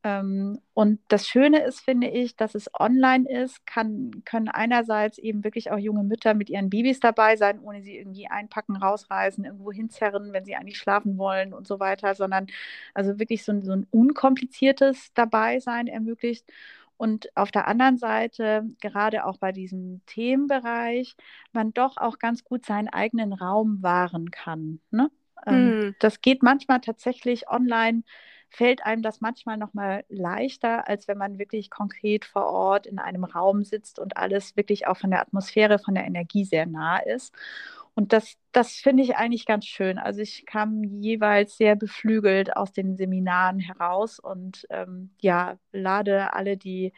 Ähm, 0.05 0.61
und 0.75 0.99
das 1.07 1.27
Schöne 1.27 1.63
ist, 1.63 1.79
finde 1.79 2.07
ich, 2.07 2.35
dass 2.35 2.53
es 2.53 2.69
online 2.79 3.27
ist, 3.27 3.65
kann, 3.65 4.11
können 4.23 4.49
einerseits 4.49 5.17
eben 5.17 5.43
wirklich 5.43 5.71
auch 5.71 5.79
junge 5.79 6.03
Mütter 6.03 6.35
mit 6.35 6.47
ihren 6.51 6.69
Babys 6.69 6.99
dabei 6.99 7.35
sein, 7.37 7.59
ohne 7.59 7.81
sie 7.81 7.97
irgendwie 7.97 8.27
einpacken, 8.27 8.75
rausreißen, 8.75 9.43
irgendwo 9.43 9.71
hinzerren, 9.71 10.31
wenn 10.31 10.45
sie 10.45 10.55
eigentlich 10.55 10.77
schlafen 10.77 11.17
wollen 11.17 11.55
und 11.55 11.65
so 11.65 11.79
weiter, 11.79 12.13
sondern 12.13 12.45
also 12.93 13.17
wirklich 13.17 13.43
so 13.43 13.51
ein, 13.51 13.63
so 13.63 13.71
ein 13.71 13.87
unkompliziertes 13.89 15.11
Dabeisein 15.15 15.87
ermöglicht. 15.87 16.45
Und 16.97 17.35
auf 17.35 17.49
der 17.49 17.67
anderen 17.67 17.97
Seite, 17.97 18.63
gerade 18.81 19.25
auch 19.25 19.37
bei 19.37 19.51
diesem 19.51 20.01
Themenbereich, 20.05 21.15
man 21.51 21.73
doch 21.73 21.97
auch 21.97 22.19
ganz 22.19 22.43
gut 22.43 22.63
seinen 22.63 22.89
eigenen 22.89 23.33
Raum 23.33 23.81
wahren 23.81 24.29
kann. 24.29 24.81
Ne? 24.91 25.09
Mm. 25.47 25.95
Das 25.99 26.21
geht 26.21 26.43
manchmal 26.43 26.81
tatsächlich 26.81 27.49
online 27.49 28.03
fällt 28.55 28.85
einem 28.85 29.01
das 29.01 29.21
manchmal 29.21 29.57
noch 29.57 29.73
mal 29.73 30.03
leichter, 30.09 30.87
als 30.87 31.07
wenn 31.07 31.17
man 31.17 31.39
wirklich 31.39 31.69
konkret 31.69 32.25
vor 32.25 32.45
Ort 32.45 32.87
in 32.87 32.99
einem 32.99 33.23
Raum 33.23 33.63
sitzt 33.63 33.99
und 33.99 34.17
alles 34.17 34.55
wirklich 34.57 34.87
auch 34.87 34.97
von 34.97 35.11
der 35.11 35.21
Atmosphäre, 35.21 35.79
von 35.79 35.95
der 35.95 36.05
Energie 36.05 36.45
sehr 36.45 36.65
nah 36.65 36.97
ist. 36.99 37.33
Und 37.95 38.13
das, 38.13 38.37
das 38.51 38.73
finde 38.73 39.03
ich 39.03 39.15
eigentlich 39.15 39.45
ganz 39.45 39.65
schön. 39.65 39.97
Also 39.97 40.21
ich 40.21 40.45
kam 40.45 40.83
jeweils 40.83 41.57
sehr 41.57 41.75
beflügelt 41.75 42.55
aus 42.57 42.73
den 42.73 42.97
Seminaren 42.97 43.59
heraus 43.59 44.19
und 44.19 44.65
ähm, 44.69 45.11
ja, 45.21 45.57
lade 45.71 46.33
alle, 46.33 46.57
die 46.57 46.93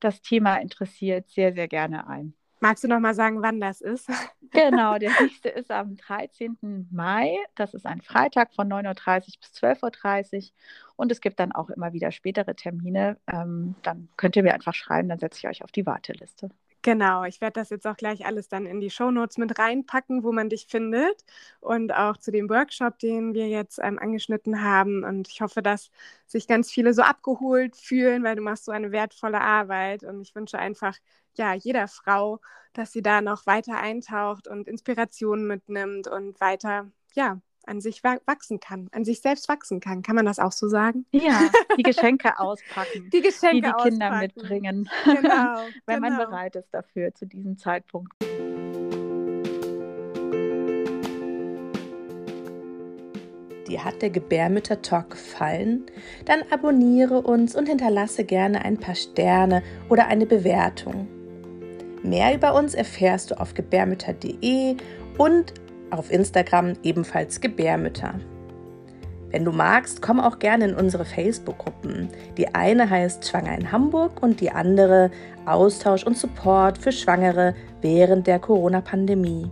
das 0.00 0.20
Thema 0.22 0.56
interessiert, 0.56 1.28
sehr, 1.30 1.54
sehr 1.54 1.68
gerne 1.68 2.06
ein. 2.08 2.34
Magst 2.64 2.82
du 2.82 2.88
noch 2.88 2.98
mal 2.98 3.12
sagen, 3.12 3.42
wann 3.42 3.60
das 3.60 3.82
ist? 3.82 4.08
Genau, 4.52 4.98
der 4.98 5.10
nächste 5.20 5.48
ist 5.48 5.72
am 5.72 5.96
13. 5.96 6.86
Mai. 6.92 7.36
Das 7.56 7.74
ist 7.74 7.84
ein 7.86 8.00
Freitag 8.00 8.54
von 8.54 8.72
9.30 8.72 8.84
Uhr 8.86 8.94
bis 9.40 9.62
12.30 9.62 10.36
Uhr. 10.36 10.50
Und 10.94 11.10
es 11.10 11.20
gibt 11.20 11.40
dann 11.40 11.50
auch 11.50 11.70
immer 11.70 11.92
wieder 11.92 12.12
spätere 12.12 12.54
Termine. 12.54 13.16
Ähm, 13.26 13.74
dann 13.82 14.08
könnt 14.16 14.36
ihr 14.36 14.44
mir 14.44 14.54
einfach 14.54 14.72
schreiben, 14.72 15.08
dann 15.08 15.18
setze 15.18 15.40
ich 15.40 15.48
euch 15.48 15.64
auf 15.64 15.72
die 15.72 15.84
Warteliste. 15.86 16.50
Genau, 16.86 17.24
ich 17.24 17.40
werde 17.40 17.58
das 17.60 17.70
jetzt 17.70 17.86
auch 17.86 17.96
gleich 17.96 18.26
alles 18.26 18.48
dann 18.50 18.66
in 18.66 18.78
die 18.78 18.90
Shownotes 18.90 19.38
mit 19.38 19.58
reinpacken, 19.58 20.22
wo 20.22 20.32
man 20.32 20.50
dich 20.50 20.66
findet 20.68 21.24
und 21.60 21.92
auch 21.94 22.18
zu 22.18 22.30
dem 22.30 22.50
Workshop, 22.50 22.98
den 22.98 23.32
wir 23.32 23.48
jetzt 23.48 23.78
ähm, 23.82 23.98
angeschnitten 23.98 24.62
haben. 24.62 25.02
Und 25.02 25.28
ich 25.28 25.40
hoffe, 25.40 25.62
dass 25.62 25.90
sich 26.26 26.46
ganz 26.46 26.70
viele 26.70 26.92
so 26.92 27.00
abgeholt 27.00 27.74
fühlen, 27.74 28.22
weil 28.22 28.36
du 28.36 28.42
machst 28.42 28.66
so 28.66 28.72
eine 28.72 28.92
wertvolle 28.92 29.40
Arbeit. 29.40 30.04
Und 30.04 30.20
ich 30.20 30.34
wünsche 30.34 30.58
einfach, 30.58 30.98
ja, 31.36 31.54
jeder 31.54 31.88
Frau, 31.88 32.40
dass 32.74 32.92
sie 32.92 33.00
da 33.02 33.22
noch 33.22 33.46
weiter 33.46 33.78
eintaucht 33.80 34.46
und 34.46 34.68
Inspirationen 34.68 35.46
mitnimmt 35.46 36.06
und 36.06 36.38
weiter, 36.40 36.90
ja, 37.14 37.40
an 37.66 37.80
sich 37.80 38.02
wachsen 38.04 38.60
kann, 38.60 38.88
an 38.92 39.04
sich 39.04 39.20
selbst 39.20 39.48
wachsen 39.48 39.80
kann. 39.80 40.02
Kann 40.02 40.16
man 40.16 40.26
das 40.26 40.38
auch 40.38 40.52
so 40.52 40.68
sagen? 40.68 41.06
Ja, 41.12 41.48
die 41.76 41.82
Geschenke 41.82 42.38
auspacken. 42.38 43.10
Die 43.12 43.20
Geschenke 43.20 43.56
die, 43.56 43.62
die 43.62 43.90
Kinder 43.90 44.06
auspacken. 44.06 44.20
mitbringen. 44.20 44.90
Genau. 45.04 45.58
Wenn 45.86 46.02
genau. 46.02 46.16
man 46.16 46.16
bereit 46.16 46.56
ist 46.56 46.72
dafür 46.72 47.14
zu 47.14 47.26
diesem 47.26 47.58
Zeitpunkt. 47.58 48.12
Dir 53.68 53.82
hat 53.82 54.02
der 54.02 54.10
Gebärmütter-Talk 54.10 55.10
gefallen? 55.10 55.86
Dann 56.26 56.42
abonniere 56.50 57.22
uns 57.22 57.56
und 57.56 57.66
hinterlasse 57.66 58.24
gerne 58.24 58.64
ein 58.64 58.78
paar 58.78 58.94
Sterne 58.94 59.62
oder 59.88 60.06
eine 60.06 60.26
Bewertung. 60.26 61.08
Mehr 62.02 62.34
über 62.34 62.54
uns 62.54 62.74
erfährst 62.74 63.30
du 63.30 63.40
auf 63.40 63.54
gebärmütter.de 63.54 64.76
und 65.16 65.54
auf 65.98 66.10
Instagram 66.10 66.74
ebenfalls 66.82 67.40
Gebärmütter. 67.40 68.14
Wenn 69.30 69.44
du 69.44 69.50
magst, 69.50 70.00
komm 70.00 70.20
auch 70.20 70.38
gerne 70.38 70.66
in 70.66 70.74
unsere 70.76 71.04
Facebook-Gruppen. 71.04 72.08
Die 72.36 72.54
eine 72.54 72.88
heißt 72.88 73.28
Schwanger 73.28 73.58
in 73.58 73.72
Hamburg 73.72 74.22
und 74.22 74.40
die 74.40 74.52
andere 74.52 75.10
Austausch 75.44 76.04
und 76.04 76.16
Support 76.16 76.78
für 76.78 76.92
Schwangere 76.92 77.54
während 77.80 78.28
der 78.28 78.38
Corona-Pandemie. 78.38 79.50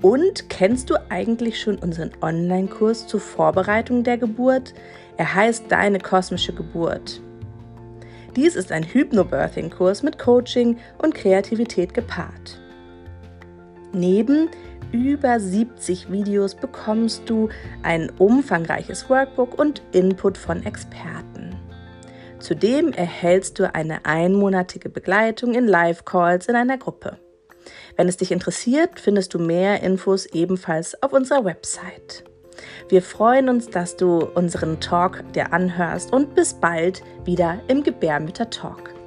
Und 0.00 0.48
kennst 0.48 0.90
du 0.90 0.94
eigentlich 1.10 1.60
schon 1.60 1.76
unseren 1.78 2.12
Online-Kurs 2.22 3.08
zur 3.08 3.18
Vorbereitung 3.18 4.04
der 4.04 4.16
Geburt? 4.16 4.74
Er 5.16 5.34
heißt 5.34 5.64
Deine 5.68 5.98
kosmische 5.98 6.52
Geburt. 6.52 7.20
Dies 8.36 8.54
ist 8.54 8.70
ein 8.70 8.84
Hypnobirthing-Kurs 8.84 10.04
mit 10.04 10.20
Coaching 10.20 10.76
und 10.98 11.16
Kreativität 11.16 11.94
gepaart. 11.94 12.60
Neben 13.92 14.50
über 14.92 15.38
70 15.38 16.10
Videos 16.10 16.54
bekommst 16.54 17.28
du 17.28 17.48
ein 17.82 18.10
umfangreiches 18.18 19.08
Workbook 19.08 19.58
und 19.58 19.82
Input 19.92 20.38
von 20.38 20.64
Experten. 20.64 21.56
Zudem 22.38 22.92
erhältst 22.92 23.58
du 23.58 23.74
eine 23.74 24.04
einmonatige 24.04 24.88
Begleitung 24.88 25.54
in 25.54 25.66
Live-Calls 25.66 26.48
in 26.48 26.56
einer 26.56 26.78
Gruppe. 26.78 27.18
Wenn 27.96 28.08
es 28.08 28.16
dich 28.16 28.30
interessiert, 28.30 29.00
findest 29.00 29.34
du 29.34 29.38
mehr 29.38 29.82
Infos 29.82 30.26
ebenfalls 30.26 31.02
auf 31.02 31.12
unserer 31.12 31.44
Website. 31.44 32.24
Wir 32.88 33.02
freuen 33.02 33.48
uns, 33.48 33.68
dass 33.68 33.96
du 33.96 34.24
unseren 34.24 34.80
Talk 34.80 35.24
dir 35.32 35.52
anhörst 35.52 36.12
und 36.12 36.34
bis 36.34 36.54
bald 36.54 37.02
wieder 37.24 37.60
im 37.68 37.82
Gebärmütter 37.82 38.50
Talk. 38.50 38.97